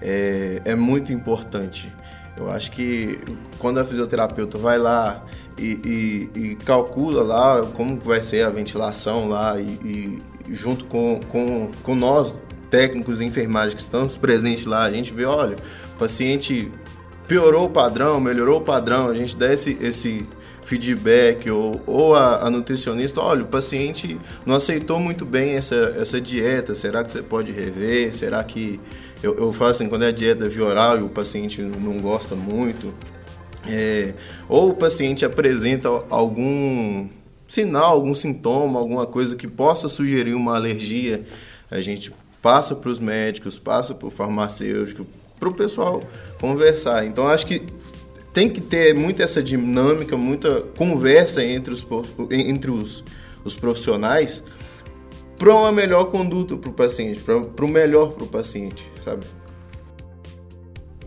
é, 0.00 0.60
é 0.64 0.74
muito 0.74 1.12
importante. 1.12 1.90
Eu 2.36 2.50
acho 2.50 2.70
que 2.72 3.18
quando 3.58 3.78
a 3.78 3.84
fisioterapeuta 3.84 4.58
vai 4.58 4.76
lá 4.76 5.24
e, 5.58 6.30
e, 6.34 6.38
e 6.38 6.54
calcula 6.56 7.22
lá 7.22 7.66
como 7.74 7.98
vai 8.00 8.22
ser 8.22 8.44
a 8.44 8.50
ventilação 8.50 9.28
lá 9.28 9.58
e, 9.60 9.78
e, 9.84 10.22
junto 10.52 10.84
com, 10.86 11.20
com, 11.28 11.70
com 11.82 11.94
nós, 11.94 12.36
técnicos 12.70 13.18
de 13.18 13.24
enfermagem 13.24 13.76
que 13.76 13.82
estamos 13.82 14.16
presentes 14.16 14.66
lá, 14.66 14.82
a 14.82 14.90
gente 14.90 15.14
vê, 15.14 15.24
olha, 15.24 15.56
o 15.94 15.98
paciente 15.98 16.70
piorou 17.28 17.66
o 17.66 17.70
padrão, 17.70 18.20
melhorou 18.20 18.58
o 18.58 18.60
padrão, 18.60 19.08
a 19.08 19.14
gente 19.14 19.36
dá 19.36 19.52
esse, 19.52 19.78
esse 19.80 20.26
feedback 20.64 21.48
ou, 21.50 21.80
ou 21.86 22.14
a, 22.14 22.46
a, 22.46 22.50
nutricionista, 22.50 23.20
olha, 23.20 23.44
o 23.44 23.46
paciente 23.46 24.18
não 24.44 24.56
aceitou 24.56 24.98
muito 24.98 25.24
bem 25.24 25.52
essa, 25.52 25.94
essa 25.98 26.20
dieta, 26.20 26.74
será 26.74 27.04
que 27.04 27.12
você 27.12 27.22
pode 27.22 27.52
rever? 27.52 28.14
Será 28.14 28.42
que 28.42 28.80
eu, 29.22 29.34
eu 29.36 29.52
faço 29.52 29.82
assim, 29.82 29.88
quando 29.88 30.04
é 30.04 30.12
dieta 30.12 30.48
via 30.48 30.64
oral 30.64 30.98
e 30.98 31.02
o 31.02 31.08
paciente 31.08 31.62
não 31.62 31.98
gosta 31.98 32.34
muito, 32.34 32.92
é, 33.68 34.14
ou 34.48 34.70
o 34.70 34.74
paciente 34.74 35.24
apresenta 35.24 35.88
algum 36.10 37.08
sinal, 37.48 37.92
algum 37.94 38.14
sintoma, 38.14 38.78
alguma 38.78 39.06
coisa 39.06 39.36
que 39.36 39.46
possa 39.46 39.88
sugerir 39.88 40.34
uma 40.34 40.56
alergia, 40.56 41.22
a 41.70 41.80
gente 41.80 42.12
passa 42.42 42.74
para 42.74 42.90
os 42.90 42.98
médicos, 42.98 43.58
passa 43.58 43.94
para 43.94 44.08
o 44.08 44.10
farmacêutico, 44.10 45.06
para 45.38 45.48
o 45.48 45.54
pessoal 45.54 46.02
conversar. 46.40 47.06
Então 47.06 47.26
acho 47.26 47.46
que 47.46 47.62
tem 48.32 48.50
que 48.50 48.60
ter 48.60 48.94
muita 48.94 49.22
essa 49.22 49.42
dinâmica, 49.42 50.16
muita 50.16 50.62
conversa 50.76 51.42
entre 51.44 51.72
os, 51.72 51.86
entre 52.30 52.70
os, 52.70 53.04
os 53.44 53.54
profissionais 53.54 54.42
para 55.38 55.54
uma 55.54 55.72
melhor 55.72 56.06
conduta 56.06 56.56
para 56.56 56.70
o 56.70 56.72
paciente, 56.72 57.20
para 57.20 57.64
o 57.64 57.68
melhor 57.68 58.12
para 58.12 58.24
o 58.24 58.26
paciente, 58.26 58.90
sabe? 59.04 59.24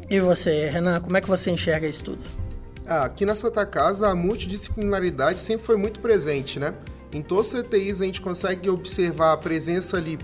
E 0.10 0.20
você, 0.20 0.70
Renan, 0.70 1.02
como 1.02 1.18
é 1.18 1.22
que 1.22 1.28
você 1.28 1.52
enxerga 1.52 1.88
isso 1.88 2.04
tudo? 2.04 2.47
Ah, 2.90 3.04
aqui 3.04 3.26
na 3.26 3.36
Santa 3.36 3.66
Casa 3.66 4.08
a 4.08 4.16
multidisciplinaridade 4.16 5.42
sempre 5.42 5.66
foi 5.66 5.76
muito 5.76 6.00
presente, 6.00 6.58
né? 6.58 6.74
Em 7.12 7.22
todos 7.22 7.54
os 7.54 7.62
CTIs 7.62 8.02
a 8.02 8.06
gente 8.06 8.22
consegue 8.22 8.70
observar 8.70 9.34
a 9.34 9.38
presença 9.38 9.98
ali 9.98 10.18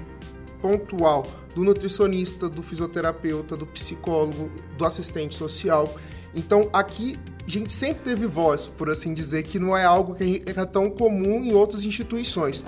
pontual 0.61 1.27
do 1.53 1.61
nutricionista, 1.61 2.47
do 2.47 2.63
fisioterapeuta, 2.63 3.57
do 3.57 3.67
psicólogo, 3.67 4.49
do 4.77 4.85
assistente 4.85 5.35
social. 5.35 5.93
Então 6.33 6.69
aqui 6.71 7.19
a 7.45 7.49
gente 7.49 7.73
sempre 7.73 8.05
teve 8.05 8.25
voz, 8.25 8.65
por 8.65 8.89
assim 8.89 9.13
dizer, 9.13 9.43
que 9.43 9.59
não 9.59 9.75
é 9.75 9.83
algo 9.83 10.15
que 10.15 10.41
é 10.45 10.65
tão 10.65 10.89
comum 10.89 11.43
em 11.43 11.53
outras 11.53 11.83
instituições. 11.83 12.63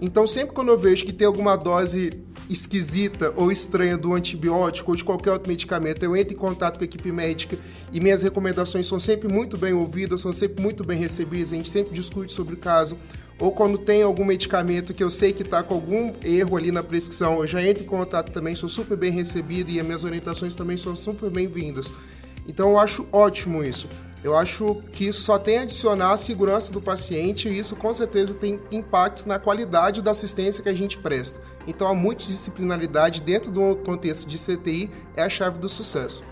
Então, 0.00 0.26
sempre 0.26 0.54
quando 0.54 0.68
eu 0.68 0.78
vejo 0.78 1.04
que 1.04 1.12
tem 1.12 1.26
alguma 1.26 1.56
dose 1.56 2.10
esquisita 2.48 3.32
ou 3.36 3.52
estranha 3.52 3.98
do 3.98 4.14
antibiótico 4.14 4.90
ou 4.90 4.96
de 4.96 5.04
qualquer 5.04 5.30
outro 5.30 5.48
medicamento, 5.48 6.02
eu 6.02 6.16
entro 6.16 6.32
em 6.32 6.36
contato 6.36 6.78
com 6.78 6.82
a 6.82 6.86
equipe 6.86 7.12
médica 7.12 7.58
e 7.92 8.00
minhas 8.00 8.22
recomendações 8.22 8.86
são 8.86 8.98
sempre 8.98 9.28
muito 9.28 9.58
bem 9.58 9.74
ouvidas, 9.74 10.22
são 10.22 10.32
sempre 10.32 10.62
muito 10.62 10.84
bem 10.84 10.98
recebidas, 10.98 11.52
a 11.52 11.56
gente 11.56 11.68
sempre 11.68 11.94
discute 11.94 12.32
sobre 12.32 12.54
o 12.54 12.56
caso. 12.56 12.96
Ou 13.38 13.52
quando 13.52 13.78
tem 13.78 14.02
algum 14.02 14.24
medicamento 14.24 14.92
que 14.92 15.04
eu 15.04 15.10
sei 15.10 15.32
que 15.32 15.42
está 15.42 15.62
com 15.62 15.74
algum 15.74 16.14
erro 16.22 16.56
ali 16.56 16.72
na 16.72 16.82
prescrição, 16.82 17.40
eu 17.40 17.46
já 17.46 17.62
entro 17.62 17.82
em 17.82 17.86
contato 17.86 18.32
também, 18.32 18.54
sou 18.54 18.68
super 18.68 18.96
bem 18.96 19.12
recebido 19.12 19.70
e 19.70 19.78
as 19.78 19.86
minhas 19.86 20.04
orientações 20.04 20.54
também 20.54 20.76
são 20.76 20.96
super 20.96 21.30
bem-vindas. 21.30 21.92
Então 22.48 22.70
eu 22.70 22.78
acho 22.78 23.06
ótimo 23.12 23.62
isso. 23.62 23.86
Eu 24.22 24.36
acho 24.36 24.82
que 24.92 25.06
isso 25.06 25.22
só 25.22 25.38
tem 25.38 25.58
a 25.58 25.62
adicionar 25.62 26.12
a 26.12 26.16
segurança 26.16 26.72
do 26.72 26.80
paciente 26.80 27.48
e 27.48 27.58
isso 27.58 27.74
com 27.74 27.92
certeza 27.94 28.34
tem 28.34 28.60
impacto 28.70 29.26
na 29.26 29.38
qualidade 29.38 30.02
da 30.02 30.10
assistência 30.10 30.62
que 30.62 30.68
a 30.68 30.74
gente 30.74 30.98
presta. 30.98 31.40
Então 31.66 31.86
a 31.88 31.94
multidisciplinaridade 31.94 33.22
dentro 33.22 33.50
do 33.50 33.76
contexto 33.76 34.28
de 34.28 34.36
CTI 34.36 34.90
é 35.16 35.22
a 35.22 35.28
chave 35.28 35.58
do 35.58 35.68
sucesso. 35.68 36.22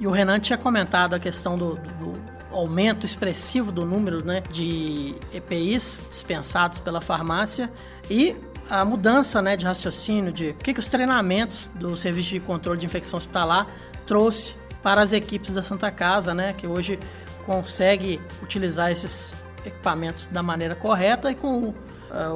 E 0.00 0.08
o 0.08 0.10
Renan 0.10 0.40
tinha 0.40 0.58
comentado 0.58 1.14
a 1.14 1.20
questão 1.20 1.56
do, 1.56 1.76
do 1.76 2.12
aumento 2.50 3.06
expressivo 3.06 3.70
do 3.70 3.84
número 3.84 4.24
né, 4.24 4.42
de 4.50 5.14
EPIs 5.32 6.04
dispensados 6.08 6.80
pela 6.80 7.00
farmácia 7.00 7.70
e 8.10 8.34
a 8.68 8.84
mudança 8.84 9.40
né, 9.40 9.56
de 9.56 9.64
raciocínio 9.64 10.32
de 10.32 10.50
o 10.50 10.54
que, 10.54 10.74
que 10.74 10.80
os 10.80 10.88
treinamentos 10.88 11.70
do 11.74 11.96
Serviço 11.96 12.30
de 12.30 12.40
Controle 12.40 12.78
de 12.78 12.86
Infecção 12.86 13.18
Hospitalar 13.18 13.68
trouxe 14.06 14.54
para 14.84 15.00
as 15.00 15.12
equipes 15.12 15.50
da 15.50 15.62
Santa 15.62 15.90
Casa, 15.90 16.34
né, 16.34 16.52
que 16.52 16.66
hoje 16.66 16.98
consegue 17.46 18.20
utilizar 18.42 18.92
esses 18.92 19.34
equipamentos 19.64 20.26
da 20.26 20.42
maneira 20.42 20.74
correta 20.74 21.30
e 21.30 21.34
com 21.34 21.68
uh, 21.68 21.74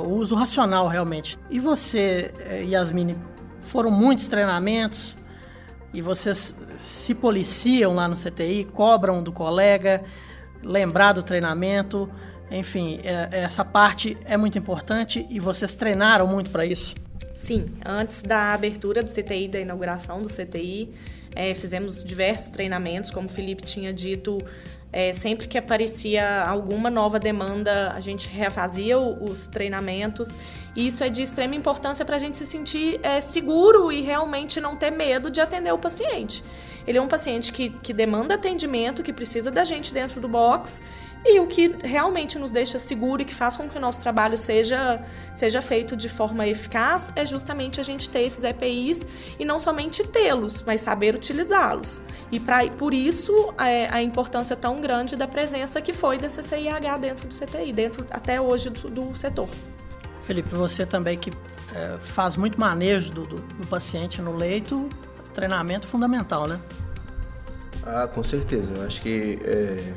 o 0.02 0.14
uso 0.14 0.34
racional 0.34 0.88
realmente. 0.88 1.38
E 1.50 1.61
você, 1.61 2.32
eh, 2.40 2.64
Yasmine, 2.64 3.18
foram 3.61 3.90
muitos 3.90 4.26
treinamentos 4.26 5.14
e 5.92 6.00
vocês 6.00 6.56
se 6.78 7.14
policiam 7.14 7.94
lá 7.94 8.08
no 8.08 8.16
CTI, 8.16 8.64
cobram 8.64 9.22
do 9.22 9.30
colega, 9.30 10.02
lembrar 10.62 11.12
do 11.12 11.22
treinamento, 11.22 12.11
enfim, 12.50 12.98
é, 13.04 13.28
essa 13.42 13.62
parte 13.62 14.16
é 14.24 14.38
muito 14.38 14.56
importante 14.56 15.26
e 15.28 15.38
vocês 15.38 15.74
treinaram 15.74 16.26
muito 16.26 16.48
para 16.48 16.64
isso? 16.64 16.94
Sim, 17.34 17.66
antes 17.84 18.22
da 18.22 18.54
abertura 18.54 19.02
do 19.02 19.11
CTI, 19.11 19.48
da 19.48 19.61
inauguração 19.61 20.22
do 20.22 20.28
CTI, 20.28 20.94
é, 21.34 21.54
fizemos 21.54 22.02
diversos 22.04 22.50
treinamentos, 22.50 23.10
como 23.10 23.26
o 23.26 23.30
Felipe 23.30 23.62
tinha 23.62 23.92
dito, 23.92 24.38
é, 24.92 25.12
sempre 25.12 25.46
que 25.46 25.58
aparecia 25.58 26.42
alguma 26.42 26.88
nova 26.88 27.18
demanda, 27.18 27.92
a 27.92 28.00
gente 28.00 28.28
refazia 28.28 28.98
os 28.98 29.46
treinamentos. 29.46 30.38
E 30.74 30.86
isso 30.86 31.04
é 31.04 31.08
de 31.08 31.22
extrema 31.22 31.54
importância 31.54 32.04
para 32.04 32.16
a 32.16 32.18
gente 32.18 32.38
se 32.38 32.46
sentir 32.46 32.98
é, 33.02 33.20
seguro 33.20 33.92
e 33.92 34.00
realmente 34.00 34.60
não 34.60 34.76
ter 34.76 34.90
medo 34.90 35.30
de 35.30 35.40
atender 35.40 35.72
o 35.72 35.78
paciente. 35.78 36.42
Ele 36.86 36.96
é 36.96 37.02
um 37.02 37.08
paciente 37.08 37.52
que, 37.52 37.68
que 37.68 37.92
demanda 37.92 38.34
atendimento, 38.34 39.02
que 39.02 39.12
precisa 39.12 39.50
da 39.50 39.62
gente 39.62 39.92
dentro 39.92 40.20
do 40.20 40.28
box 40.28 40.82
E 41.24 41.40
o 41.40 41.46
que 41.46 41.68
realmente 41.83 42.38
nos 42.38 42.50
deixa 42.50 42.78
seguro 42.78 43.22
e 43.22 43.24
que 43.24 43.35
faz 43.35 43.57
com 43.57 43.68
que 43.68 43.76
o 43.76 43.81
nosso 43.81 44.00
trabalho 44.00 44.38
seja, 44.38 45.04
seja 45.35 45.61
feito 45.61 45.96
de 45.96 46.09
forma 46.09 46.46
eficaz 46.46 47.12
é 47.16 47.26
justamente 47.26 47.81
a 47.81 47.83
gente 47.83 48.09
ter 48.09 48.22
esses 48.22 48.44
EPIs 48.44 49.07
e 49.38 49.44
não 49.44 49.59
somente 49.59 50.07
tê-los, 50.07 50.62
mas 50.62 50.81
saber 50.81 51.14
utilizá-los. 51.14 52.00
E 52.31 52.38
pra, 52.38 52.66
por 52.70 52.94
isso 52.94 53.52
é, 53.59 53.88
a 53.90 54.00
importância 54.00 54.54
tão 54.54 54.81
grande 54.81 55.16
da 55.16 55.26
presença 55.26 55.81
que 55.81 55.92
foi 55.92 56.18
da 56.18 56.28
CCIH 56.28 56.98
dentro 57.00 57.28
do 57.28 57.35
CTI, 57.35 57.72
dentro 57.72 58.07
até 58.11 58.40
hoje 58.40 58.70
do, 58.70 58.88
do 58.88 59.16
setor. 59.16 59.48
Felipe, 60.22 60.54
você 60.54 60.87
também 60.87 61.18
que 61.18 61.33
é, 61.74 61.98
faz 62.00 62.37
muito 62.37 62.59
manejo 62.59 63.11
do, 63.11 63.26
do, 63.26 63.37
do 63.37 63.66
paciente 63.66 64.22
no 64.22 64.37
leito, 64.37 64.88
treinamento 65.35 65.87
fundamental, 65.87 66.46
né? 66.46 66.59
Ah, 67.85 68.07
com 68.07 68.22
certeza. 68.22 68.70
Eu 68.72 68.87
acho 68.87 69.00
que, 69.00 69.38
é, 69.42 69.94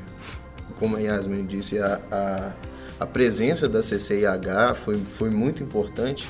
como 0.82 0.98
a 0.98 1.00
Yasmin 1.00 1.46
disse, 1.46 1.78
a, 1.78 2.02
a, 2.12 2.54
a, 3.00 3.06
presença 3.06 3.70
da 3.70 3.82
CCIH 3.82 4.74
foi, 4.84 5.00
foi 5.14 5.30
muito 5.30 5.62
importante, 5.62 6.28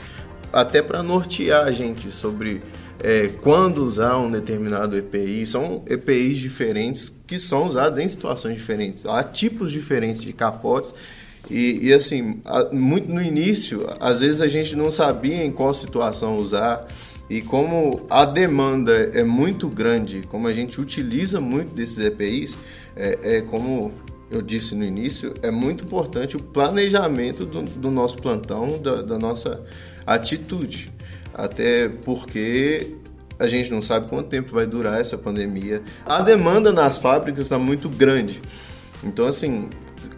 até 0.52 0.82
para 0.82 1.02
nortear 1.02 1.66
a 1.66 1.72
gente 1.72 2.12
sobre 2.12 2.62
é, 3.00 3.30
quando 3.42 3.82
usar 3.82 4.18
um 4.18 4.30
determinado 4.30 4.98
EPI. 4.98 5.46
São 5.46 5.82
EPIs 5.88 6.38
diferentes 6.38 7.10
que 7.26 7.40
são 7.40 7.66
usados 7.66 7.98
em 7.98 8.06
situações 8.10 8.56
diferentes. 8.56 9.06
Há 9.06 9.24
tipos 9.24 9.72
diferentes 9.72 10.22
de 10.22 10.34
capotes. 10.34 10.94
E, 11.50 11.88
e 11.88 11.94
assim, 11.94 12.42
muito 12.74 13.12
no 13.12 13.22
início, 13.22 13.88
às 14.02 14.20
vezes 14.20 14.42
a 14.42 14.50
gente 14.50 14.76
não 14.76 14.92
sabia 14.92 15.46
em 15.46 15.52
qual 15.52 15.74
situação 15.74 16.38
usar. 16.38 16.86
E 17.30 17.42
como 17.42 18.06
a 18.10 18.26
demanda 18.26 19.10
é 19.14 19.24
muito 19.24 19.70
grande, 19.70 20.24
como 20.28 20.50
a 20.50 20.52
gente 20.52 20.82
utiliza 20.82 21.40
muito 21.40 21.74
desses 21.74 22.00
EPIs, 22.00 22.58
é, 22.98 23.38
é 23.38 23.42
como 23.42 23.94
eu 24.32 24.42
disse 24.42 24.74
no 24.74 24.84
início, 24.86 25.34
é 25.42 25.52
muito 25.52 25.84
importante 25.84 26.38
o 26.38 26.40
planejamento 26.40 27.46
do, 27.46 27.64
do 27.64 27.92
nosso 27.92 28.18
plantão, 28.18 28.82
da, 28.82 29.02
da, 29.02 29.20
nossa 29.20 29.62
atitude. 30.08 30.92
Até 31.34 31.90
porque 31.90 32.96
a 33.38 33.48
gente 33.48 33.70
não 33.70 33.82
sabe 33.82 34.08
quanto 34.08 34.30
tempo 34.30 34.54
vai 34.54 34.66
durar 34.66 35.02
essa 35.02 35.18
pandemia. 35.18 35.82
A 36.06 36.22
demanda 36.22 36.72
nas 36.72 36.98
fábricas 36.98 37.46
está 37.46 37.60
muito 37.60 37.90
grande. 37.90 38.42
Então, 39.04 39.28
assim, 39.28 39.70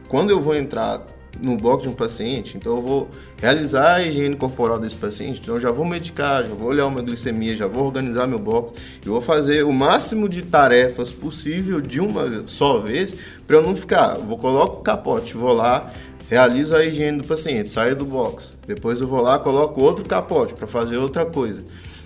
quando 0.07 0.29
eu 0.29 0.39
vou 0.39 0.55
entrar 0.55 1.03
no 1.41 1.57
bloco 1.57 1.83
de 1.83 1.89
um 1.89 1.93
paciente, 1.93 2.55
então 2.55 2.75
eu 2.75 2.81
vou 2.81 3.09
realizar 3.37 3.95
a 3.95 4.03
higiene 4.03 4.35
corporal 4.35 4.79
desse 4.79 4.95
paciente, 4.95 5.41
então 5.41 5.55
eu 5.55 5.59
já 5.59 5.71
vou 5.71 5.85
medicar, 5.85 6.43
já 6.43 6.53
vou 6.53 6.67
olhar 6.69 6.85
uma 6.85 7.01
glicemia, 7.01 7.55
já 7.55 7.67
vou 7.67 7.85
organizar 7.85 8.27
meu 8.27 8.39
bloco, 8.39 8.73
e 9.03 9.09
vou 9.09 9.21
fazer 9.21 9.63
o 9.63 9.71
máximo 9.71 10.29
de 10.29 10.41
tarefas 10.43 11.11
possível 11.11 11.81
de 11.81 11.99
uma 11.99 12.43
só 12.45 12.79
vez, 12.79 13.15
para 13.47 13.57
eu 13.57 13.63
não 13.63 13.75
ficar, 13.75 14.15
vou 14.15 14.37
coloco 14.37 14.79
o 14.79 14.83
capote, 14.83 15.35
vou 15.35 15.53
lá, 15.53 15.91
realizo 16.29 16.75
a 16.75 16.85
higiene 16.85 17.17
do 17.17 17.23
paciente, 17.23 17.69
saio 17.69 17.95
do 17.95 18.05
box, 18.05 18.53
depois 18.67 19.01
eu 19.01 19.07
vou 19.07 19.21
lá, 19.21 19.39
coloco 19.39 19.81
outro 19.81 20.05
capote 20.05 20.53
para 20.53 20.67
fazer 20.67 20.97
outra 20.97 21.25
coisa. 21.25 21.63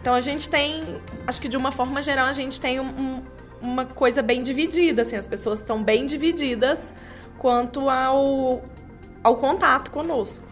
Então 0.00 0.14
a 0.14 0.20
gente 0.20 0.48
tem, 0.48 0.84
acho 1.26 1.40
que 1.40 1.48
de 1.48 1.56
uma 1.56 1.72
forma 1.72 2.00
geral, 2.00 2.26
a 2.26 2.32
gente 2.32 2.60
tem 2.60 2.78
um, 2.78 2.84
um, 2.84 3.22
uma 3.60 3.84
coisa 3.84 4.22
bem 4.22 4.42
dividida, 4.42 5.02
assim, 5.02 5.16
as 5.16 5.26
pessoas 5.26 5.58
estão 5.58 5.82
bem 5.82 6.06
divididas 6.06 6.94
quanto 7.38 7.90
ao, 7.90 8.62
ao 9.22 9.36
contato 9.36 9.90
conosco. 9.90 10.45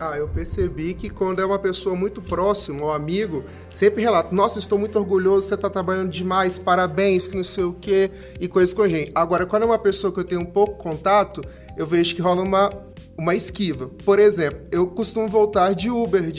Ah, 0.00 0.16
eu 0.16 0.28
percebi 0.28 0.94
que 0.94 1.08
quando 1.08 1.40
é 1.40 1.46
uma 1.46 1.58
pessoa 1.58 1.94
muito 1.94 2.20
próxima, 2.20 2.86
um 2.86 2.90
amigo, 2.90 3.44
sempre 3.70 4.02
relata: 4.02 4.34
Nossa, 4.34 4.58
estou 4.58 4.78
muito 4.78 4.98
orgulhoso, 4.98 5.48
você 5.48 5.54
está 5.54 5.70
trabalhando 5.70 6.10
demais, 6.10 6.58
parabéns, 6.58 7.26
que 7.26 7.36
não 7.36 7.44
sei 7.44 7.64
o 7.64 7.72
quê, 7.72 8.10
e 8.40 8.48
coisas 8.48 8.74
com 8.74 8.82
a 8.82 8.88
gente. 8.88 9.12
Agora, 9.14 9.46
quando 9.46 9.62
é 9.62 9.66
uma 9.66 9.78
pessoa 9.78 10.12
que 10.12 10.20
eu 10.20 10.24
tenho 10.24 10.40
um 10.40 10.46
pouco 10.46 10.74
contato, 10.74 11.42
eu 11.76 11.86
vejo 11.86 12.14
que 12.14 12.20
rola 12.20 12.42
uma, 12.42 12.72
uma 13.16 13.34
esquiva. 13.34 13.88
Por 14.04 14.18
exemplo, 14.18 14.60
eu 14.70 14.86
costumo 14.86 15.28
voltar 15.28 15.74
de 15.74 15.90
Uber 15.90 16.32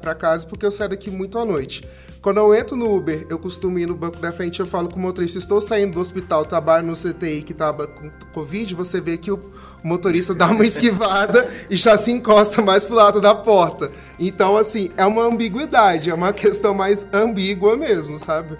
para 0.00 0.14
casa 0.14 0.46
porque 0.46 0.66
eu 0.66 0.72
saio 0.72 0.90
daqui 0.90 1.10
muito 1.10 1.38
à 1.38 1.44
noite. 1.44 1.82
Quando 2.20 2.38
eu 2.38 2.52
entro 2.52 2.76
no 2.76 2.94
Uber, 2.94 3.24
eu 3.30 3.38
costumo 3.38 3.78
ir 3.78 3.86
no 3.86 3.94
banco 3.94 4.18
da 4.18 4.32
frente, 4.32 4.58
eu 4.58 4.66
falo 4.66 4.88
com 4.88 4.96
o 4.96 5.02
motorista, 5.02 5.38
estou 5.38 5.60
saindo 5.60 5.94
do 5.94 6.00
hospital, 6.00 6.44
trabalho 6.44 6.86
no 6.86 6.94
CTI 6.94 7.42
que 7.42 7.52
estava 7.52 7.86
com 7.86 8.10
Covid, 8.34 8.74
você 8.74 9.00
vê 9.00 9.16
que 9.16 9.30
o 9.30 9.38
motorista 9.82 10.34
dá 10.34 10.46
uma 10.46 10.64
esquivada 10.64 11.48
e 11.70 11.76
já 11.76 11.96
se 11.96 12.10
encosta 12.10 12.62
mais 12.62 12.84
pro 12.84 12.94
lado 12.94 13.20
da 13.20 13.34
porta. 13.34 13.90
Então, 14.18 14.56
assim, 14.56 14.90
é 14.96 15.04
uma 15.06 15.22
ambiguidade, 15.22 16.10
é 16.10 16.14
uma 16.14 16.32
questão 16.32 16.74
mais 16.74 17.06
ambígua 17.12 17.76
mesmo, 17.76 18.18
sabe? 18.18 18.58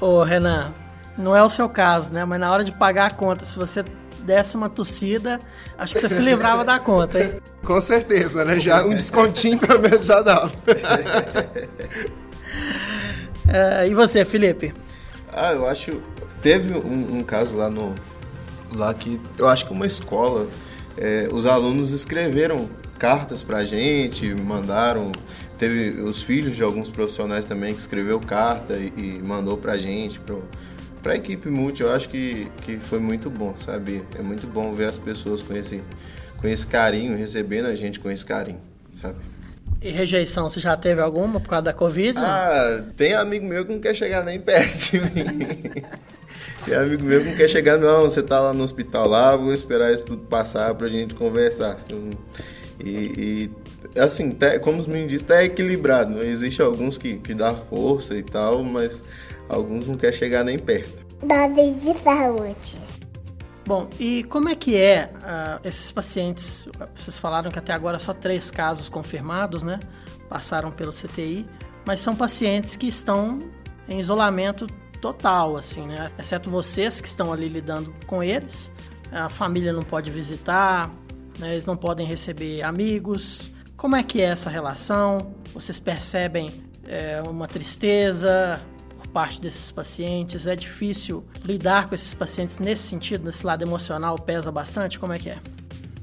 Ô, 0.00 0.22
Renan, 0.22 0.72
não 1.16 1.34
é 1.34 1.42
o 1.42 1.50
seu 1.50 1.68
caso, 1.68 2.12
né? 2.12 2.24
Mas 2.24 2.40
na 2.40 2.52
hora 2.52 2.64
de 2.64 2.72
pagar 2.72 3.06
a 3.06 3.10
conta, 3.10 3.44
se 3.44 3.56
você 3.58 3.84
desse 4.20 4.56
uma 4.56 4.68
tossida, 4.68 5.40
acho 5.78 5.94
que 5.94 6.00
você 6.00 6.08
se 6.08 6.20
livrava 6.20 6.64
da 6.64 6.78
conta, 6.78 7.18
hein? 7.18 7.40
Com 7.64 7.80
certeza, 7.80 8.44
né? 8.44 8.60
Já 8.60 8.84
um 8.84 8.90
descontinho 8.90 9.58
pelo 9.58 9.80
menos 9.80 10.04
já 10.04 10.22
dava. 10.22 10.52
É, 13.50 13.88
e 13.88 13.94
você, 13.94 14.26
Felipe? 14.26 14.74
Ah, 15.32 15.52
eu 15.52 15.66
acho. 15.66 16.02
Teve 16.42 16.74
um, 16.74 17.18
um, 17.18 17.24
caso 17.24 17.56
lá 17.56 17.70
no. 17.70 17.94
Lá 18.72 18.92
que 18.94 19.20
eu 19.38 19.48
acho 19.48 19.66
que 19.66 19.72
uma 19.72 19.86
escola. 19.86 20.46
É, 20.96 21.28
os 21.30 21.46
alunos 21.46 21.92
escreveram 21.92 22.68
cartas 22.98 23.42
pra 23.42 23.64
gente, 23.64 24.26
mandaram. 24.34 25.12
Teve 25.56 26.00
os 26.02 26.22
filhos 26.22 26.56
de 26.56 26.62
alguns 26.62 26.90
profissionais 26.90 27.44
também 27.44 27.74
que 27.74 27.80
escreveu 27.80 28.20
carta 28.20 28.74
e, 28.74 28.92
e 28.96 29.22
mandou 29.22 29.56
pra 29.56 29.76
gente, 29.76 30.20
pro, 30.20 30.44
pra 31.02 31.16
equipe 31.16 31.48
multi. 31.48 31.82
Eu 31.82 31.92
acho 31.92 32.08
que, 32.08 32.48
que 32.62 32.76
foi 32.76 32.98
muito 32.98 33.30
bom, 33.30 33.54
sabe? 33.64 34.02
É 34.16 34.22
muito 34.22 34.46
bom 34.46 34.74
ver 34.74 34.88
as 34.88 34.98
pessoas 34.98 35.42
com 35.42 35.56
esse, 35.56 35.82
com 36.40 36.46
esse 36.46 36.66
carinho, 36.66 37.16
recebendo 37.16 37.66
a 37.66 37.74
gente 37.74 37.98
com 37.98 38.10
esse 38.10 38.24
carinho, 38.24 38.60
sabe? 39.00 39.18
E 39.80 39.90
rejeição, 39.90 40.48
você 40.48 40.58
já 40.58 40.76
teve 40.76 41.00
alguma 41.00 41.38
por 41.38 41.48
causa 41.48 41.66
da 41.66 41.72
Covid? 41.72 42.18
Ah, 42.18 42.82
não? 42.82 42.92
tem 42.94 43.14
amigo 43.14 43.46
meu 43.46 43.64
que 43.64 43.72
não 43.72 43.80
quer 43.80 43.94
chegar 43.94 44.24
nem 44.24 44.40
perto 44.40 44.90
de 44.90 45.00
mim. 45.00 45.84
tem 46.64 46.74
amigo 46.74 47.04
meu 47.04 47.20
que 47.22 47.30
não 47.30 47.36
quer 47.36 47.48
chegar, 47.48 47.78
não, 47.78 48.02
você 48.02 48.22
tá 48.22 48.40
lá 48.40 48.52
no 48.52 48.62
hospital 48.62 49.08
lá, 49.08 49.36
vou 49.36 49.52
esperar 49.52 49.92
isso 49.92 50.04
tudo 50.04 50.22
passar 50.24 50.74
pra 50.74 50.88
gente 50.88 51.14
conversar. 51.14 51.74
Assim, 51.74 52.12
e, 52.80 53.50
e, 53.94 53.98
assim, 53.98 54.30
tá, 54.30 54.58
como 54.58 54.78
os 54.78 54.86
meninos 54.86 55.12
dizem, 55.12 55.26
tá 55.26 55.44
equilibrado. 55.44 56.22
Existe 56.22 56.62
alguns 56.62 56.98
que, 56.98 57.16
que 57.16 57.34
dá 57.34 57.54
força 57.54 58.14
e 58.14 58.22
tal, 58.22 58.62
mas 58.62 59.04
alguns 59.48 59.86
não 59.86 59.96
quer 59.96 60.12
chegar 60.12 60.44
nem 60.44 60.58
perto. 60.58 61.06
Dado 61.22 61.54
de 61.54 61.94
saúde. 61.98 62.78
Bom, 63.66 63.88
e 64.00 64.24
como 64.24 64.48
é 64.48 64.54
que 64.54 64.76
é 64.76 65.10
uh, 65.16 65.68
esses 65.68 65.90
pacientes? 65.90 66.68
Vocês 66.94 67.18
falaram 67.18 67.50
que 67.50 67.58
até 67.58 67.72
agora 67.72 67.98
só 67.98 68.14
três 68.14 68.50
casos 68.50 68.88
confirmados, 68.88 69.62
né? 69.62 69.78
Passaram 70.28 70.70
pelo 70.70 70.90
CTI, 70.90 71.46
mas 71.84 72.00
são 72.00 72.16
pacientes 72.16 72.76
que 72.76 72.86
estão 72.86 73.38
em 73.86 73.98
isolamento 73.98 74.66
total, 75.00 75.56
assim, 75.56 75.86
né? 75.86 76.10
Exceto 76.18 76.50
vocês 76.50 77.00
que 77.00 77.08
estão 77.08 77.32
ali 77.32 77.48
lidando 77.48 77.92
com 78.06 78.22
eles. 78.22 78.70
A 79.10 79.28
família 79.28 79.72
não 79.72 79.82
pode 79.82 80.10
visitar, 80.10 80.90
né? 81.38 81.52
eles 81.52 81.66
não 81.66 81.76
podem 81.76 82.06
receber 82.06 82.62
amigos. 82.62 83.50
Como 83.76 83.96
é 83.96 84.02
que 84.02 84.20
é 84.20 84.26
essa 84.26 84.50
relação? 84.50 85.34
Vocês 85.54 85.78
percebem 85.78 86.52
é, 86.84 87.22
uma 87.22 87.46
tristeza, 87.46 88.60
parte 89.12 89.40
desses 89.40 89.70
pacientes? 89.70 90.46
É 90.46 90.54
difícil 90.54 91.24
lidar 91.44 91.88
com 91.88 91.94
esses 91.94 92.12
pacientes 92.12 92.58
nesse 92.58 92.82
sentido, 92.82 93.24
nesse 93.24 93.44
lado 93.44 93.62
emocional, 93.62 94.18
pesa 94.18 94.52
bastante? 94.52 94.98
Como 94.98 95.12
é 95.12 95.18
que 95.18 95.30
é? 95.30 95.38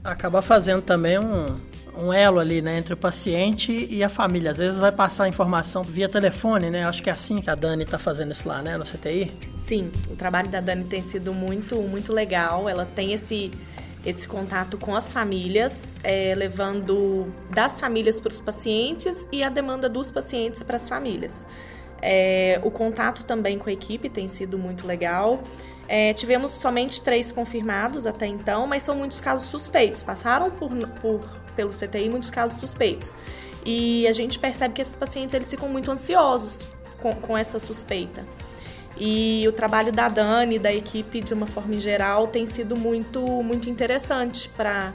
Acaba 0.03 0.41
fazendo 0.41 0.81
também 0.81 1.19
um, 1.19 1.57
um 1.97 2.13
elo 2.13 2.39
ali, 2.39 2.61
né, 2.61 2.77
entre 2.77 2.93
o 2.93 2.97
paciente 2.97 3.87
e 3.89 4.03
a 4.03 4.09
família. 4.09 4.51
Às 4.51 4.57
vezes 4.57 4.79
vai 4.79 4.91
passar 4.91 5.25
a 5.25 5.27
informação 5.27 5.83
via 5.83 6.09
telefone, 6.09 6.69
né? 6.69 6.85
Acho 6.85 7.01
que 7.01 7.09
é 7.09 7.13
assim 7.13 7.41
que 7.41 7.49
a 7.49 7.55
Dani 7.55 7.83
está 7.83 7.97
fazendo 7.97 8.31
isso 8.31 8.47
lá, 8.47 8.61
né, 8.61 8.77
no 8.77 8.83
CTI. 8.83 9.31
Sim, 9.57 9.91
o 10.09 10.15
trabalho 10.15 10.49
da 10.49 10.59
Dani 10.59 10.83
tem 10.83 11.01
sido 11.01 11.33
muito, 11.33 11.75
muito 11.77 12.11
legal. 12.11 12.67
Ela 12.67 12.85
tem 12.85 13.13
esse 13.13 13.51
esse 14.05 14.27
contato 14.27 14.77
com 14.77 14.95
as 14.95 15.11
famílias, 15.11 15.97
é, 16.03 16.35
levando 16.35 17.33
das 17.49 17.79
famílias 17.79 18.19
para 18.19 18.29
os 18.29 18.39
pacientes 18.39 19.27
e 19.31 19.43
a 19.43 19.49
demanda 19.49 19.89
dos 19.89 20.11
pacientes 20.11 20.61
para 20.61 20.75
as 20.75 20.87
famílias. 20.87 21.45
É, 22.01 22.59
o 22.63 22.69
contato 22.69 23.23
também 23.23 23.57
com 23.57 23.67
a 23.67 23.73
equipe 23.73 24.07
tem 24.07 24.27
sido 24.27 24.59
muito 24.59 24.85
legal. 24.85 25.43
É, 25.87 26.13
tivemos 26.13 26.51
somente 26.51 27.01
três 27.01 27.31
confirmados 27.31 28.05
até 28.05 28.27
então, 28.27 28.67
mas 28.67 28.83
são 28.83 28.95
muitos 28.95 29.19
casos 29.19 29.47
suspeitos. 29.47 30.03
Passaram 30.03 30.51
por, 30.51 30.69
por, 31.01 31.27
pelo 31.55 31.71
CTI 31.71 32.09
muitos 32.09 32.29
casos 32.29 32.59
suspeitos. 32.59 33.15
E 33.65 34.07
a 34.07 34.11
gente 34.11 34.37
percebe 34.37 34.73
que 34.73 34.81
esses 34.81 34.95
pacientes 34.95 35.33
eles 35.33 35.49
ficam 35.49 35.67
muito 35.67 35.89
ansiosos 35.91 36.63
com, 37.01 37.13
com 37.15 37.37
essa 37.37 37.57
suspeita. 37.57 38.23
E 38.97 39.45
o 39.47 39.51
trabalho 39.51 39.91
da 39.91 40.07
Dani, 40.07 40.57
da 40.57 40.73
equipe 40.73 41.19
de 41.19 41.33
uma 41.33 41.45
forma 41.45 41.73
geral, 41.79 42.27
tem 42.27 42.45
sido 42.45 42.75
muito, 42.75 43.21
muito 43.43 43.69
interessante 43.69 44.47
para 44.49 44.93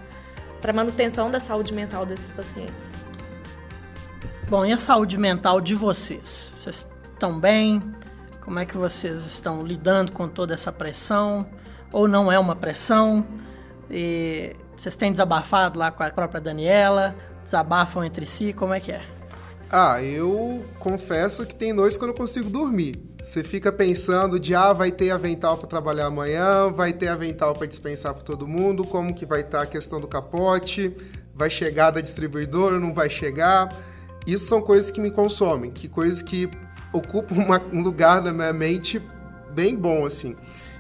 a 0.63 0.73
manutenção 0.73 1.31
da 1.31 1.39
saúde 1.39 1.75
mental 1.75 2.07
desses 2.07 2.33
pacientes. 2.33 2.95
Bom, 4.49 4.65
e 4.65 4.73
a 4.73 4.79
saúde 4.79 5.19
mental 5.19 5.61
de 5.61 5.75
vocês? 5.75 6.53
Vocês 6.57 6.87
estão 7.13 7.39
bem? 7.39 7.83
Como 8.41 8.59
é 8.59 8.65
que 8.65 8.77
vocês 8.77 9.27
estão 9.27 9.63
lidando 9.63 10.13
com 10.13 10.27
toda 10.29 10.55
essa 10.55 10.73
pressão? 10.73 11.47
Ou 11.93 12.09
não 12.09 12.33
é 12.33 12.39
uma 12.39 12.57
pressão? 12.57 13.27
E 13.91 14.57
vocês 14.81 14.97
têm 14.97 15.13
desabafado 15.13 15.79
lá 15.79 15.91
com 15.91 16.03
a 16.03 16.09
própria 16.09 16.41
Daniela? 16.41 17.15
Desabafam 17.45 18.03
entre 18.03 18.25
si? 18.25 18.55
Como 18.55 18.73
é 18.73 18.81
que 18.81 18.91
é? 18.91 19.03
Ah, 19.71 20.03
eu 20.03 20.65
confesso 20.79 21.45
que 21.45 21.55
tem 21.55 21.75
noites 21.75 21.99
que 21.99 22.05
eu 22.05 22.09
não 22.09 22.15
consigo 22.15 22.49
dormir. 22.49 22.99
Você 23.23 23.45
fica 23.45 23.71
pensando 23.71 24.41
de 24.41 24.55
ah, 24.55 24.73
vai 24.73 24.91
ter 24.91 25.11
avental 25.11 25.59
para 25.59 25.69
trabalhar 25.69 26.07
amanhã, 26.07 26.73
vai 26.73 26.95
ter 26.95 27.09
avental 27.09 27.55
para 27.55 27.67
dispensar 27.67 28.15
para 28.15 28.23
todo 28.23 28.49
mundo, 28.49 28.83
como 28.83 29.13
que 29.13 29.27
vai 29.27 29.43
estar 29.43 29.59
tá 29.59 29.65
a 29.65 29.67
questão 29.67 30.01
do 30.01 30.09
capote, 30.09 30.97
vai 31.35 31.51
chegar 31.51 31.91
da 31.91 32.01
distribuidora, 32.01 32.81
não 32.81 32.95
vai 32.95 33.11
chegar. 33.11 33.77
Isso 34.27 34.47
são 34.47 34.63
coisas 34.63 34.91
que 34.91 34.99
me 34.99 35.11
consomem, 35.11 35.71
que 35.71 35.89
coisas 35.89 36.23
que 36.23 36.49
ocupam 36.91 37.35
uma, 37.35 37.61
um 37.71 37.83
lugar 37.83 38.23
na 38.23 38.33
minha 38.33 38.53
mente 38.55 38.99
bem 39.53 39.77
bom, 39.77 40.07
assim. 40.07 40.35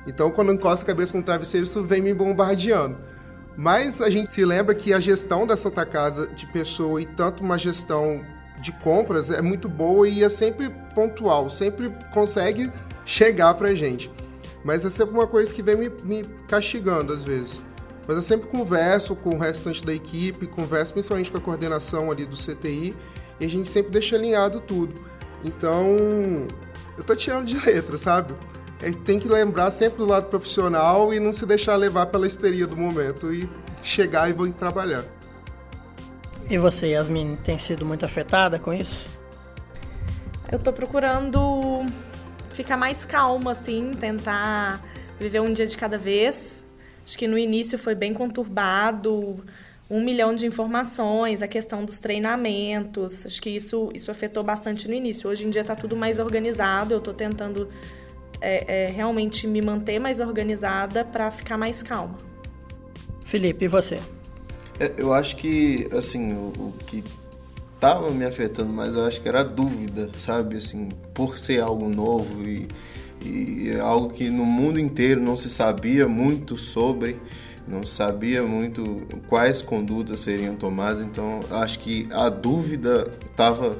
Então, 0.06 0.30
quando 0.30 0.48
eu 0.48 0.54
encosto 0.54 0.84
a 0.84 0.86
cabeça 0.86 1.18
no 1.18 1.22
travesseiro, 1.22 1.66
isso 1.66 1.84
vem 1.84 2.00
me 2.00 2.14
bombardeando. 2.14 3.09
Mas 3.56 4.00
a 4.00 4.08
gente 4.08 4.30
se 4.30 4.44
lembra 4.44 4.74
que 4.74 4.92
a 4.92 5.00
gestão 5.00 5.46
da 5.46 5.56
Santa 5.56 5.84
Casa 5.84 6.26
de 6.28 6.46
pessoa 6.46 7.00
e 7.02 7.06
tanto 7.06 7.42
uma 7.42 7.58
gestão 7.58 8.24
de 8.60 8.72
compras 8.72 9.30
é 9.30 9.42
muito 9.42 9.68
boa 9.68 10.08
e 10.08 10.22
é 10.22 10.28
sempre 10.28 10.70
pontual, 10.94 11.48
sempre 11.50 11.90
consegue 12.12 12.70
chegar 13.04 13.54
pra 13.54 13.74
gente. 13.74 14.10
Mas 14.64 14.84
é 14.84 14.90
sempre 14.90 15.14
uma 15.14 15.26
coisa 15.26 15.52
que 15.52 15.62
vem 15.62 15.76
me, 15.76 15.88
me 16.04 16.24
castigando 16.46 17.12
às 17.12 17.22
vezes. 17.22 17.60
Mas 18.06 18.16
eu 18.16 18.22
sempre 18.22 18.48
converso 18.48 19.14
com 19.14 19.30
o 19.30 19.38
restante 19.38 19.84
da 19.84 19.94
equipe, 19.94 20.46
converso 20.46 20.92
principalmente 20.92 21.30
com 21.30 21.38
a 21.38 21.40
coordenação 21.40 22.10
ali 22.10 22.26
do 22.26 22.36
CTI 22.36 22.94
e 23.38 23.44
a 23.44 23.48
gente 23.48 23.68
sempre 23.68 23.92
deixa 23.92 24.16
alinhado 24.16 24.60
tudo. 24.60 24.94
Então, 25.44 25.86
eu 26.98 27.04
tô 27.04 27.16
tirando 27.16 27.46
de 27.46 27.56
letra, 27.64 27.96
sabe? 27.96 28.34
É, 28.82 28.90
tem 28.90 29.18
que 29.18 29.28
lembrar 29.28 29.70
sempre 29.70 29.98
do 29.98 30.06
lado 30.06 30.28
profissional 30.28 31.12
e 31.12 31.20
não 31.20 31.32
se 31.32 31.44
deixar 31.44 31.76
levar 31.76 32.06
pela 32.06 32.26
histeria 32.26 32.66
do 32.66 32.76
momento 32.76 33.32
e 33.32 33.48
chegar 33.82 34.28
e 34.30 34.32
vou 34.32 34.50
trabalhar. 34.50 35.04
E 36.48 36.58
você, 36.58 36.88
Yasmin, 36.88 37.36
tem 37.44 37.58
sido 37.58 37.84
muito 37.84 38.04
afetada 38.04 38.58
com 38.58 38.72
isso? 38.72 39.08
Eu 40.50 40.58
tô 40.58 40.72
procurando 40.72 41.86
ficar 42.54 42.76
mais 42.76 43.04
calma, 43.04 43.52
assim, 43.52 43.92
tentar 43.92 44.84
viver 45.18 45.40
um 45.40 45.52
dia 45.52 45.66
de 45.66 45.76
cada 45.76 45.96
vez. 45.96 46.64
Acho 47.04 47.16
que 47.16 47.28
no 47.28 47.38
início 47.38 47.78
foi 47.78 47.94
bem 47.94 48.12
conturbado, 48.12 49.44
um 49.88 50.00
milhão 50.00 50.34
de 50.34 50.46
informações, 50.46 51.42
a 51.42 51.48
questão 51.48 51.84
dos 51.84 52.00
treinamentos. 52.00 53.26
Acho 53.26 53.40
que 53.40 53.50
isso, 53.50 53.90
isso 53.94 54.10
afetou 54.10 54.42
bastante 54.42 54.88
no 54.88 54.94
início. 54.94 55.30
Hoje 55.30 55.46
em 55.46 55.50
dia 55.50 55.60
está 55.60 55.76
tudo 55.76 55.96
mais 55.96 56.18
organizado. 56.18 56.94
Eu 56.94 56.98
estou 56.98 57.14
tentando 57.14 57.68
é, 58.40 58.84
é, 58.84 58.90
realmente 58.90 59.46
me 59.46 59.60
manter 59.60 59.98
mais 59.98 60.20
organizada 60.20 61.04
para 61.04 61.30
ficar 61.30 61.56
mais 61.56 61.82
calma. 61.82 62.16
Felipe, 63.24 63.64
e 63.64 63.68
você? 63.68 64.00
É, 64.78 64.92
eu 64.96 65.12
acho 65.12 65.36
que, 65.36 65.88
assim, 65.92 66.32
o, 66.32 66.52
o 66.58 66.74
que 66.86 67.04
estava 67.74 68.10
me 68.10 68.24
afetando 68.24 68.72
mais, 68.72 68.94
eu 68.94 69.04
acho 69.04 69.20
que 69.20 69.28
era 69.28 69.40
a 69.40 69.44
dúvida, 69.44 70.10
sabe? 70.16 70.56
Assim, 70.56 70.88
por 71.14 71.38
ser 71.38 71.60
algo 71.60 71.88
novo 71.88 72.42
e, 72.48 72.68
e 73.22 73.78
algo 73.78 74.10
que 74.10 74.28
no 74.30 74.44
mundo 74.44 74.78
inteiro 74.78 75.20
não 75.20 75.36
se 75.36 75.50
sabia 75.50 76.08
muito 76.08 76.56
sobre 76.56 77.18
não 77.70 77.84
sabia 77.84 78.42
muito 78.42 79.06
quais 79.28 79.62
condutas 79.62 80.20
seriam 80.20 80.56
tomadas, 80.56 81.02
então 81.02 81.40
acho 81.50 81.78
que 81.78 82.08
a 82.10 82.28
dúvida 82.28 83.08
estava 83.30 83.78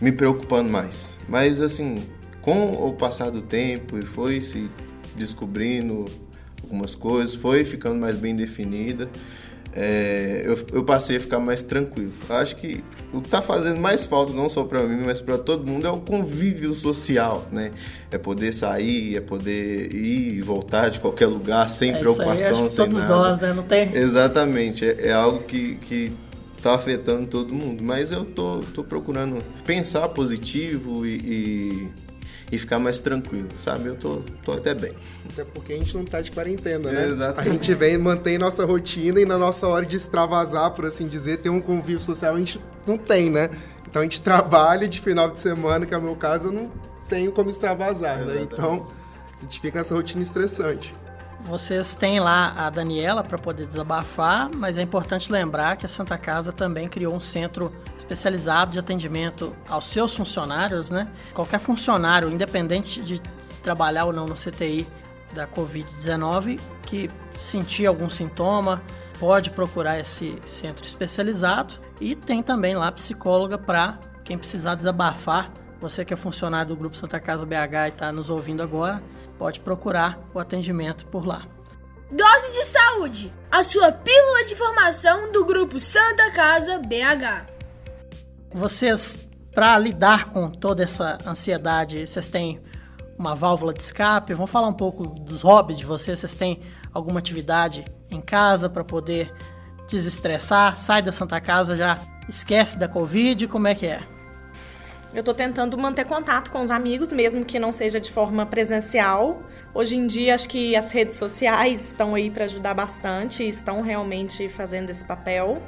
me 0.00 0.10
preocupando 0.10 0.70
mais. 0.70 1.18
Mas 1.28 1.60
assim, 1.60 2.02
com 2.42 2.86
o 2.86 2.92
passar 2.92 3.30
do 3.30 3.40
tempo 3.40 3.98
e 3.98 4.02
foi 4.04 4.42
se 4.42 4.68
descobrindo 5.16 6.04
algumas 6.62 6.94
coisas, 6.94 7.34
foi 7.34 7.64
ficando 7.64 7.96
mais 7.96 8.16
bem 8.16 8.36
definida 8.36 9.08
é, 9.74 10.42
eu, 10.44 10.58
eu, 10.70 10.84
passei 10.84 11.16
a 11.16 11.20
ficar 11.20 11.38
mais 11.38 11.62
tranquilo. 11.62 12.12
Eu 12.28 12.36
acho 12.36 12.56
que 12.56 12.84
o 13.12 13.20
que 13.22 13.26
está 13.26 13.40
fazendo 13.40 13.80
mais 13.80 14.04
falta, 14.04 14.32
não 14.32 14.48
só 14.48 14.64
para 14.64 14.82
mim, 14.82 15.02
mas 15.04 15.20
para 15.20 15.38
todo 15.38 15.66
mundo, 15.66 15.86
é 15.86 15.90
o 15.90 15.98
convívio 15.98 16.74
social, 16.74 17.46
né? 17.50 17.72
É 18.10 18.18
poder 18.18 18.52
sair, 18.52 19.16
é 19.16 19.20
poder 19.20 19.94
ir 19.94 20.34
e 20.34 20.42
voltar 20.42 20.90
de 20.90 21.00
qualquer 21.00 21.26
lugar 21.26 21.70
sem 21.70 21.92
é 21.92 21.98
preocupação, 21.98 22.64
aí, 22.64 22.70
sem 22.70 22.84
todos 22.84 22.98
nada. 22.98 23.16
nós, 23.16 23.40
né? 23.40 23.52
Não 23.54 23.62
tem? 23.62 23.94
Exatamente, 23.94 24.84
é, 24.84 25.08
é 25.08 25.12
algo 25.12 25.44
que, 25.44 25.76
que 25.76 26.12
tá 26.62 26.74
afetando 26.74 27.26
todo 27.26 27.54
mundo. 27.54 27.82
Mas 27.82 28.12
eu 28.12 28.26
tô, 28.26 28.58
tô 28.74 28.84
procurando 28.84 29.42
pensar 29.64 30.06
positivo 30.10 31.06
e, 31.06 31.14
e 31.16 31.88
e 32.52 32.58
ficar 32.58 32.78
mais 32.78 32.98
tranquilo, 32.98 33.48
sabe? 33.58 33.88
Eu 33.88 33.96
tô, 33.96 34.22
tô 34.44 34.52
até 34.52 34.74
bem. 34.74 34.92
Até 35.32 35.42
porque 35.42 35.72
a 35.72 35.76
gente 35.76 35.96
não 35.96 36.04
tá 36.04 36.20
de 36.20 36.30
quarentena, 36.30 36.92
né? 36.92 37.04
É, 37.04 37.06
exatamente. 37.06 37.48
A 37.48 37.52
gente 37.52 37.74
vem, 37.74 37.96
mantém 37.96 38.36
nossa 38.36 38.66
rotina 38.66 39.18
e 39.22 39.24
na 39.24 39.38
nossa 39.38 39.66
hora 39.66 39.86
de 39.86 39.96
extravasar, 39.96 40.70
por 40.72 40.84
assim 40.84 41.08
dizer, 41.08 41.38
ter 41.38 41.48
um 41.48 41.62
convívio 41.62 42.02
social 42.02 42.34
a 42.34 42.38
gente 42.38 42.60
não 42.86 42.98
tem, 42.98 43.30
né? 43.30 43.48
Então 43.88 44.02
a 44.02 44.04
gente 44.04 44.20
trabalha 44.20 44.86
de 44.86 45.00
final 45.00 45.30
de 45.30 45.38
semana, 45.38 45.86
que 45.86 45.94
é 45.94 45.96
o 45.96 46.02
meu 46.02 46.14
caso, 46.14 46.48
eu 46.48 46.52
não 46.52 46.70
tenho 47.08 47.32
como 47.32 47.48
extravasar, 47.48 48.20
é, 48.20 48.24
né? 48.26 48.42
Então 48.42 48.86
a 49.38 49.44
gente 49.44 49.58
fica 49.58 49.78
nessa 49.78 49.94
rotina 49.94 50.20
estressante. 50.20 50.94
Vocês 51.40 51.96
têm 51.96 52.20
lá 52.20 52.52
a 52.54 52.68
Daniela 52.68 53.24
para 53.24 53.38
poder 53.38 53.66
desabafar, 53.66 54.50
mas 54.54 54.76
é 54.76 54.82
importante 54.82 55.32
lembrar 55.32 55.76
que 55.76 55.86
a 55.86 55.88
Santa 55.88 56.18
Casa 56.18 56.52
também 56.52 56.86
criou 56.86 57.14
um 57.14 57.20
centro 57.20 57.72
especializado 57.96 58.72
de 58.72 58.78
atendimento 58.78 59.54
aos 59.68 59.84
seus 59.84 60.14
funcionários, 60.14 60.90
né? 60.90 61.08
Qualquer 61.32 61.60
funcionário, 61.60 62.30
independente 62.30 63.02
de 63.02 63.20
trabalhar 63.62 64.06
ou 64.06 64.12
não 64.12 64.26
no 64.26 64.34
CTI 64.34 64.86
da 65.32 65.46
Covid-19, 65.46 66.60
que 66.82 67.10
sentir 67.38 67.86
algum 67.86 68.10
sintoma, 68.10 68.82
pode 69.18 69.50
procurar 69.50 69.98
esse 69.98 70.36
centro 70.44 70.84
especializado 70.84 71.74
e 72.00 72.16
tem 72.16 72.42
também 72.42 72.74
lá 72.74 72.90
psicóloga 72.90 73.56
para 73.56 73.98
quem 74.24 74.36
precisar 74.36 74.74
desabafar. 74.74 75.52
Você 75.80 76.04
que 76.04 76.14
é 76.14 76.16
funcionário 76.16 76.68
do 76.68 76.76
Grupo 76.76 76.96
Santa 76.96 77.18
Casa 77.18 77.44
BH 77.44 77.54
e 77.54 77.88
está 77.88 78.12
nos 78.12 78.28
ouvindo 78.28 78.62
agora, 78.62 79.02
pode 79.38 79.60
procurar 79.60 80.18
o 80.32 80.38
atendimento 80.38 81.06
por 81.06 81.26
lá. 81.26 81.42
Dose 82.10 82.52
de 82.52 82.64
Saúde, 82.66 83.32
a 83.50 83.62
sua 83.62 83.90
pílula 83.90 84.44
de 84.44 84.54
formação 84.54 85.32
do 85.32 85.44
Grupo 85.44 85.80
Santa 85.80 86.30
Casa 86.30 86.78
BH. 86.78 87.51
Vocês, 88.54 89.18
para 89.54 89.78
lidar 89.78 90.30
com 90.30 90.50
toda 90.50 90.82
essa 90.82 91.16
ansiedade, 91.26 92.06
vocês 92.06 92.28
têm 92.28 92.60
uma 93.18 93.34
válvula 93.34 93.72
de 93.72 93.80
escape? 93.80 94.34
Vamos 94.34 94.50
falar 94.50 94.68
um 94.68 94.74
pouco 94.74 95.06
dos 95.06 95.40
hobbies 95.40 95.78
de 95.78 95.86
vocês. 95.86 96.20
Vocês 96.20 96.34
têm 96.34 96.60
alguma 96.92 97.18
atividade 97.18 97.84
em 98.10 98.20
casa 98.20 98.68
para 98.68 98.84
poder 98.84 99.32
desestressar? 99.88 100.78
Sai 100.78 101.00
da 101.00 101.10
Santa 101.12 101.40
Casa, 101.40 101.76
já 101.76 101.98
esquece 102.28 102.78
da 102.78 102.86
Covid? 102.86 103.48
Como 103.48 103.66
é 103.66 103.74
que 103.74 103.86
é? 103.86 104.00
Eu 105.14 105.20
estou 105.20 105.34
tentando 105.34 105.76
manter 105.78 106.04
contato 106.04 106.50
com 106.50 106.60
os 106.60 106.70
amigos, 106.70 107.10
mesmo 107.10 107.44
que 107.44 107.58
não 107.58 107.72
seja 107.72 107.98
de 108.00 108.10
forma 108.10 108.44
presencial. 108.44 109.42
Hoje 109.74 109.96
em 109.96 110.06
dia, 110.06 110.34
acho 110.34 110.48
que 110.48 110.76
as 110.76 110.90
redes 110.90 111.16
sociais 111.16 111.88
estão 111.88 112.14
aí 112.14 112.30
para 112.30 112.44
ajudar 112.44 112.74
bastante, 112.74 113.46
estão 113.46 113.80
realmente 113.80 114.48
fazendo 114.50 114.90
esse 114.90 115.04
papel. 115.04 115.62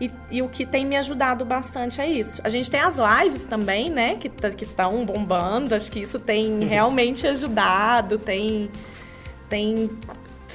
E, 0.00 0.10
e, 0.30 0.42
o 0.42 0.48
que 0.48 0.66
tem 0.66 0.84
me 0.84 0.96
ajudado 0.96 1.44
bastante 1.44 2.00
é 2.00 2.06
isso. 2.06 2.40
A 2.44 2.48
gente 2.48 2.70
tem 2.70 2.80
as 2.80 2.96
lives 2.98 3.44
também, 3.44 3.88
né? 3.88 4.16
Que 4.16 4.30
estão 4.64 5.04
bombando. 5.04 5.74
Acho 5.74 5.90
que 5.90 6.00
isso 6.00 6.18
tem 6.18 6.60
realmente 6.66 7.26
ajudado, 7.26 8.18
tem, 8.18 8.68
tem 9.48 9.90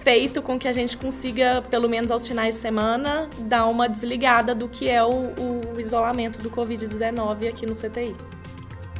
feito 0.03 0.41
com 0.41 0.57
que 0.59 0.67
a 0.67 0.71
gente 0.71 0.97
consiga, 0.97 1.61
pelo 1.69 1.87
menos 1.87 2.11
aos 2.11 2.27
finais 2.27 2.55
de 2.55 2.61
semana, 2.61 3.29
dar 3.39 3.67
uma 3.67 3.87
desligada 3.87 4.53
do 4.53 4.67
que 4.67 4.89
é 4.89 5.03
o, 5.03 5.33
o 5.73 5.79
isolamento 5.79 6.39
do 6.39 6.49
Covid-19 6.49 7.49
aqui 7.49 7.65
no 7.65 7.73
CTI. 7.73 8.15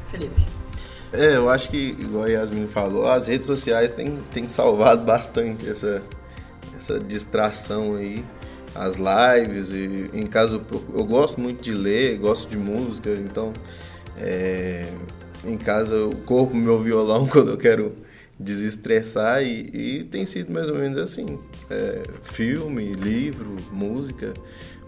Felipe. 0.10 0.58
É, 1.12 1.38
eu 1.38 1.50
acho 1.50 1.70
que, 1.70 1.96
igual 1.98 2.26
a 2.26 2.28
Yasmin 2.28 2.68
falou, 2.68 3.10
as 3.10 3.28
redes 3.28 3.48
sociais 3.48 3.94
têm, 3.94 4.18
têm 4.34 4.48
salvado 4.48 5.04
bastante 5.04 5.70
essa, 5.70 6.02
essa 6.76 7.00
distração 7.00 7.96
aí. 7.96 8.24
As 8.78 8.97
lives, 8.97 9.71
e 9.71 10.09
em 10.13 10.25
caso 10.25 10.61
eu 10.93 11.03
gosto 11.03 11.41
muito 11.41 11.61
de 11.61 11.73
ler, 11.73 12.17
gosto 12.17 12.49
de 12.49 12.57
música, 12.57 13.09
então 13.09 13.51
é, 14.17 14.86
em 15.43 15.57
casa 15.57 15.95
eu 15.95 16.11
corro 16.25 16.55
meu 16.55 16.82
violão 16.82 17.25
quando 17.32 17.51
eu 17.51 17.57
quero 17.57 17.95
desestressar 18.39 19.41
e, 19.41 19.69
e 19.73 20.03
tem 20.03 20.25
sido 20.25 20.53
mais 20.53 20.69
ou 20.69 20.75
menos 20.75 20.97
assim. 20.97 21.39
É, 21.69 22.03
filme, 22.21 22.93
livro, 22.93 23.55
música, 23.71 24.34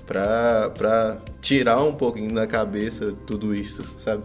para 0.05 1.19
tirar 1.41 1.81
um 1.83 1.93
pouquinho 1.93 2.33
da 2.33 2.47
cabeça 2.47 3.13
tudo 3.25 3.53
isso, 3.53 3.83
sabe? 3.97 4.23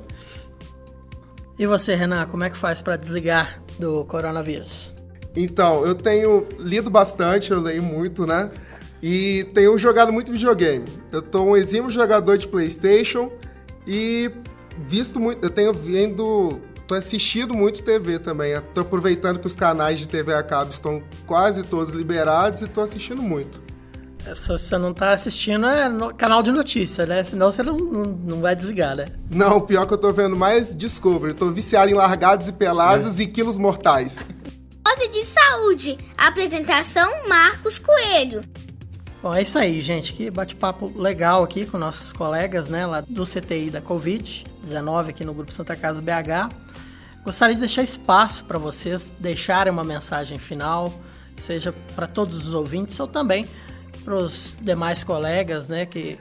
E 1.59 1.67
você, 1.67 1.95
Renan, 1.95 2.27
como 2.27 2.45
é 2.45 2.51
que 2.51 2.57
faz 2.57 2.83
para 2.83 2.97
desligar 2.97 3.63
do 3.79 4.05
coronavírus? 4.07 4.93
Então, 5.37 5.85
eu 5.85 5.95
tenho 5.95 6.47
lido 6.59 6.91
bastante, 6.91 7.51
eu 7.51 7.61
leio 7.61 7.83
muito, 7.83 8.27
né? 8.27 8.51
E 9.07 9.45
tenho 9.53 9.77
jogado 9.77 10.11
muito 10.11 10.33
videogame. 10.33 10.87
Eu 11.13 11.21
tô 11.21 11.43
um 11.43 11.55
exímio 11.55 11.91
jogador 11.91 12.39
de 12.39 12.49
PlayStation 12.49 13.31
e 13.87 14.31
visto 14.79 15.21
muito, 15.21 15.45
eu 15.45 15.51
tenho 15.51 15.75
vendo, 15.75 16.59
tô 16.87 16.95
assistindo 16.95 17.53
muito 17.53 17.83
TV 17.83 18.19
também. 18.19 18.59
Tô 18.73 18.81
aproveitando 18.81 19.39
que 19.39 19.47
os 19.47 19.55
canais 19.55 19.99
de 19.99 20.09
TV 20.09 20.33
a 20.33 20.43
cabo 20.43 20.71
estão 20.71 21.03
quase 21.27 21.63
todos 21.65 21.93
liberados 21.93 22.63
e 22.63 22.67
tô 22.67 22.81
assistindo 22.81 23.21
muito. 23.21 23.63
Se 24.35 24.49
você 24.49 24.79
não 24.79 24.95
tá 24.95 25.13
assistindo, 25.13 25.67
é 25.67 25.87
no 25.87 26.15
canal 26.15 26.43
de 26.43 26.51
notícia, 26.51 27.05
né? 27.05 27.25
Senão 27.25 27.53
você 27.53 27.63
não, 27.63 27.77
não, 27.77 28.05
não 28.05 28.41
vai 28.41 28.57
desligar, 28.57 28.97
né? 28.97 29.09
Não, 29.31 29.61
pior 29.61 29.87
que 29.87 29.93
eu 29.93 29.99
tô 29.99 30.15
vendo 30.15 30.35
mais 30.35 30.75
Discovery. 30.75 31.35
Tô 31.35 31.51
viciado 31.51 31.91
em 31.91 31.95
largados 31.95 32.49
e 32.49 32.55
pelados 32.55 33.21
é. 33.21 33.25
e 33.25 33.27
quilos 33.27 33.59
mortais. 33.59 34.31
Dose 34.83 35.09
de 35.09 35.27
saúde. 35.27 35.99
Apresentação 36.17 37.29
Marcos 37.29 37.79
Coelho. 37.79 38.41
Bom, 39.25 39.35
é 39.35 39.41
isso 39.41 39.59
aí, 39.59 39.81
gente. 39.81 40.13
Que 40.13 40.31
bate-papo 40.31 40.93
legal 41.01 41.43
aqui 41.43 41.65
com 41.65 41.79
nossos 41.79 42.13
colegas, 42.13 42.69
né, 42.69 42.85
lá 42.85 43.01
do 43.01 43.25
CTI 43.25 43.71
da 43.71 43.81
Covid-19 43.81 45.09
aqui 45.09 45.25
no 45.25 45.33
Grupo 45.33 45.51
Santa 45.51 45.75
Casa 45.75 46.03
BH. 46.03 46.53
Gostaria 47.25 47.55
de 47.55 47.61
deixar 47.61 47.83
espaço 47.83 48.45
para 48.45 48.59
vocês 48.59 49.11
deixarem 49.19 49.73
uma 49.73 49.83
mensagem 49.83 50.39
final, 50.39 50.93
seja 51.39 51.73
para 51.97 52.07
todos 52.07 52.47
os 52.47 52.53
ouvintes 52.53 53.01
ou 53.01 53.09
também 53.09 53.49
para 54.05 54.15
os 54.15 54.55
demais 54.61 55.03
colegas 55.03 55.71
né, 55.71 55.87
que 55.87 56.19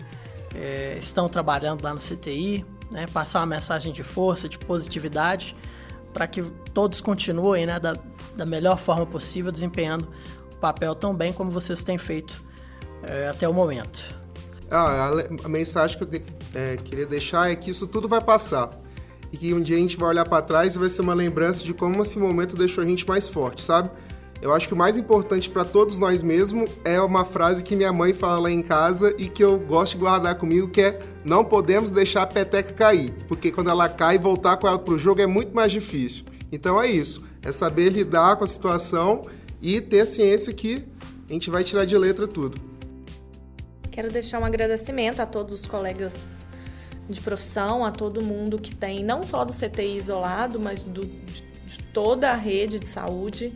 é, 0.56 0.98
estão 0.98 1.28
trabalhando 1.28 1.84
lá 1.84 1.94
no 1.94 2.00
CTI, 2.00 2.66
né, 2.90 3.06
passar 3.08 3.42
uma 3.42 3.48
mensagem 3.48 3.92
de 3.92 4.02
força, 4.02 4.48
de 4.48 4.58
positividade, 4.58 5.54
para 6.14 6.26
que 6.26 6.42
todos 6.74 7.02
continuem 7.02 7.66
né, 7.66 7.82
da, 7.82 7.98
da 8.34 8.46
melhor 8.46 8.78
forma 8.78 9.06
possível, 9.06 9.52
desempenhando 9.52 10.08
o 10.54 10.56
papel 10.56 10.96
tão 10.96 11.14
bem 11.14 11.34
como 11.34 11.52
vocês 11.52 11.84
têm 11.84 11.98
feito 11.98 12.53
é, 13.04 13.30
até 13.30 13.48
o 13.48 13.54
momento. 13.54 14.16
Ah, 14.70 15.10
a, 15.10 15.46
a 15.46 15.50
mensagem 15.50 15.98
que 15.98 16.04
eu 16.04 16.08
de, 16.08 16.24
é, 16.54 16.78
queria 16.78 17.06
deixar 17.06 17.52
é 17.52 17.56
que 17.56 17.70
isso 17.70 17.88
tudo 17.88 18.08
vai 18.08 18.22
passar. 18.22 18.70
E 19.32 19.38
que 19.38 19.54
um 19.54 19.62
dia 19.62 19.76
a 19.76 19.80
gente 19.80 19.98
vai 19.98 20.10
olhar 20.10 20.26
para 20.26 20.42
trás 20.42 20.76
e 20.76 20.80
vai 20.80 20.90
ser 20.90 21.02
uma 21.02 21.14
lembrança 21.14 21.64
de 21.64 21.74
como 21.74 22.02
esse 22.02 22.20
momento 22.20 22.56
deixou 22.56 22.84
a 22.84 22.88
gente 22.88 23.08
mais 23.08 23.28
forte, 23.28 23.64
sabe? 23.64 23.90
Eu 24.44 24.54
acho 24.54 24.68
que 24.68 24.74
o 24.74 24.78
mais 24.78 24.98
importante 24.98 25.50
para 25.50 25.64
todos 25.64 25.98
nós 25.98 26.22
mesmos 26.22 26.70
é 26.84 27.00
uma 27.00 27.24
frase 27.24 27.64
que 27.64 27.78
minha 27.78 27.94
mãe 27.94 28.14
fala 28.14 28.40
lá 28.40 28.52
em 28.52 28.62
casa 28.62 29.16
e 29.18 29.30
que 29.30 29.42
eu 29.44 29.58
gosto 29.58 29.94
de 29.94 30.00
guardar 30.00 30.36
comigo, 30.36 30.68
que 30.68 30.82
é 30.82 31.00
não 31.24 31.46
podemos 31.46 31.90
deixar 31.90 32.24
a 32.24 32.28
peteca 32.28 32.74
cair, 32.74 33.12
porque 33.28 33.54
quando 33.54 33.70
ela 33.70 33.88
cai, 33.88 34.18
voltar 34.18 34.58
com 34.58 34.68
ela 34.68 34.78
pro 34.78 35.00
jogo 35.00 35.22
é 35.22 35.26
muito 35.26 35.56
mais 35.56 35.72
difícil. 35.72 36.26
Então 36.52 36.80
é 36.80 36.88
isso, 36.88 37.24
é 37.42 37.54
saber 37.54 37.90
lidar 37.90 38.36
com 38.36 38.44
a 38.44 38.48
situação 38.48 39.22
e 39.62 39.80
ter 39.80 40.06
ciência 40.06 40.54
que 40.54 40.84
a 41.30 41.34
gente 41.34 41.50
vai 41.50 41.64
tirar 41.64 41.86
de 41.86 41.98
letra 41.98 42.28
tudo. 42.28 42.73
Quero 43.94 44.12
deixar 44.12 44.40
um 44.40 44.46
agradecimento 44.46 45.22
a 45.22 45.26
todos 45.26 45.62
os 45.62 45.66
colegas 45.66 46.14
de 47.10 47.22
profissão, 47.22 47.86
a 47.86 47.92
todo 47.92 48.22
mundo 48.22 48.60
que 48.60 48.76
tem, 48.76 49.04
não 49.04 49.24
só 49.24 49.46
do 49.46 49.54
CTI 49.54 49.98
isolado, 49.98 50.60
mas 50.60 50.84
do, 50.84 51.06
de 51.06 51.80
toda 51.94 52.32
a 52.32 52.36
rede 52.36 52.80
de 52.80 52.88
saúde 52.88 53.54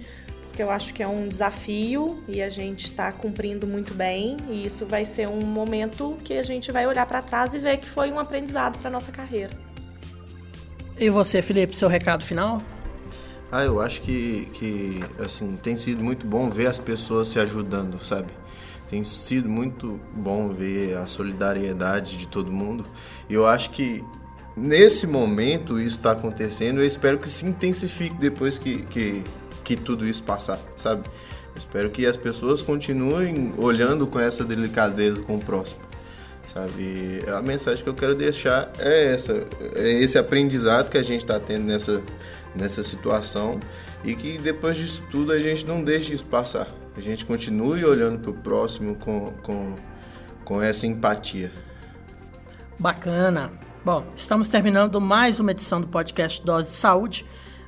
porque 0.58 0.64
eu 0.64 0.72
acho 0.72 0.92
que 0.92 1.04
é 1.04 1.08
um 1.08 1.28
desafio 1.28 2.24
e 2.28 2.42
a 2.42 2.50
gente 2.50 2.86
está 2.86 3.12
cumprindo 3.12 3.68
muito 3.68 3.94
bem 3.94 4.38
e 4.50 4.66
isso 4.66 4.88
vai 4.88 5.06
ser 5.06 5.28
um 5.28 5.42
momento 5.42 6.18
que 6.24 6.34
a 6.34 6.42
gente 6.42 6.72
vai 6.72 6.88
olhar 6.88 7.06
para 7.06 7.22
trás 7.22 7.54
e 7.54 7.60
ver 7.60 7.78
que 7.78 7.88
foi 7.88 8.12
um 8.12 8.18
aprendizado 8.18 8.80
para 8.80 8.90
nossa 8.90 9.12
carreira. 9.12 9.52
E 10.98 11.12
você, 11.12 11.44
Felipe, 11.44 11.78
seu 11.78 11.88
recado 11.88 12.26
final? 12.26 12.64
Ah, 13.52 13.64
eu 13.64 13.80
acho 13.80 14.02
que, 14.02 14.50
que 14.54 15.00
assim, 15.24 15.56
tem 15.62 15.78
sido 15.78 16.04
muito 16.04 16.26
bom 16.26 16.50
ver 16.50 16.66
as 16.66 16.80
pessoas 16.80 17.28
se 17.28 17.40
ajudando, 17.40 18.04
sabe? 18.04 18.34
Tem 18.90 19.04
sido 19.04 19.50
muito 19.50 20.00
bom 20.14 20.50
ver 20.50 20.96
a 20.98 21.08
solidariedade 21.08 22.18
de 22.18 22.28
todo 22.28 22.52
mundo. 22.52 22.86
E 23.30 23.34
eu 23.34 23.46
acho 23.46 23.72
que 23.72 24.04
nesse 24.56 25.06
momento 25.06 25.80
isso 25.80 25.98
está 25.98 26.12
acontecendo. 26.12 26.80
Eu 26.80 26.86
espero 26.86 27.18
que 27.18 27.28
se 27.28 27.46
intensifique 27.46 28.16
depois 28.16 28.58
que, 28.58 28.84
que 28.84 29.24
que 29.68 29.76
tudo 29.76 30.08
isso 30.08 30.24
passar, 30.24 30.58
sabe? 30.78 31.04
Espero 31.54 31.90
que 31.90 32.06
as 32.06 32.16
pessoas 32.16 32.62
continuem 32.62 33.54
olhando 33.58 34.08
com 34.08 34.18
essa 34.18 34.46
delicadeza 34.46 35.22
com 35.24 35.36
o 35.36 35.40
próximo, 35.40 35.82
sabe? 36.54 37.22
A 37.28 37.42
mensagem 37.42 37.84
que 37.84 37.90
eu 37.90 37.94
quero 37.94 38.16
deixar 38.16 38.72
é 38.80 39.14
essa, 39.14 39.46
é 39.76 39.92
esse 40.02 40.18
aprendizado 40.18 40.90
que 40.90 40.98
a 40.98 41.04
gente 41.04 41.24
está 41.24 41.38
tendo 41.38 41.66
nessa, 41.66 42.02
nessa 42.56 42.82
situação 42.82 43.60
e 44.06 44.16
que 44.16 44.38
depois 44.38 44.78
disso 44.78 45.04
tudo 45.12 45.34
a 45.34 45.40
gente 45.40 45.66
não 45.66 45.84
deixe 45.84 46.14
isso 46.14 46.26
passar. 46.26 46.70
A 46.98 47.00
gente 47.00 47.28
continue 47.28 47.86
olhando 47.86 48.18
para 48.18 48.32
o 48.32 48.34
próximo 48.34 48.96
com, 48.96 49.32
com, 49.44 49.76
com 50.44 50.60
essa 50.60 50.88
empatia. 50.88 51.52
Bacana. 52.80 53.52
Bom, 53.86 54.04
estamos 54.16 54.48
terminando 54.48 55.00
mais 55.00 55.40
uma 55.40 55.52
edição 55.52 55.80
do 55.80 55.88
podcast 55.88 56.44
Dose 56.44 56.72
de 56.72 56.76
Saúde. 56.76 57.24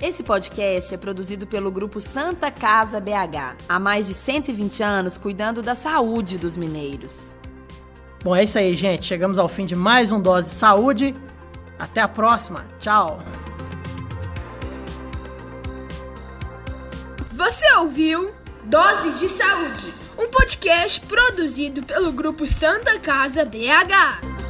Esse 0.00 0.22
podcast 0.22 0.94
é 0.94 0.96
produzido 0.96 1.44
pelo 1.44 1.72
grupo 1.72 1.98
Santa 1.98 2.52
Casa 2.52 3.00
BH, 3.00 3.56
há 3.68 3.80
mais 3.80 4.06
de 4.06 4.14
120 4.14 4.80
anos 4.80 5.18
cuidando 5.18 5.60
da 5.60 5.74
saúde 5.74 6.38
dos 6.38 6.56
mineiros. 6.56 7.37
Bom, 8.22 8.34
é 8.34 8.44
isso 8.44 8.58
aí, 8.58 8.76
gente. 8.76 9.06
Chegamos 9.06 9.38
ao 9.38 9.48
fim 9.48 9.64
de 9.64 9.76
mais 9.76 10.10
um 10.10 10.20
Dose 10.20 10.50
de 10.50 10.56
Saúde. 10.56 11.14
Até 11.78 12.00
a 12.00 12.08
próxima. 12.08 12.66
Tchau. 12.80 13.22
Você 17.32 17.72
ouviu 17.74 18.32
Dose 18.64 19.12
de 19.12 19.28
Saúde, 19.28 19.94
um 20.18 20.28
podcast 20.28 21.00
produzido 21.02 21.82
pelo 21.82 22.12
grupo 22.12 22.46
Santa 22.46 22.98
Casa 22.98 23.44
BH. 23.44 24.47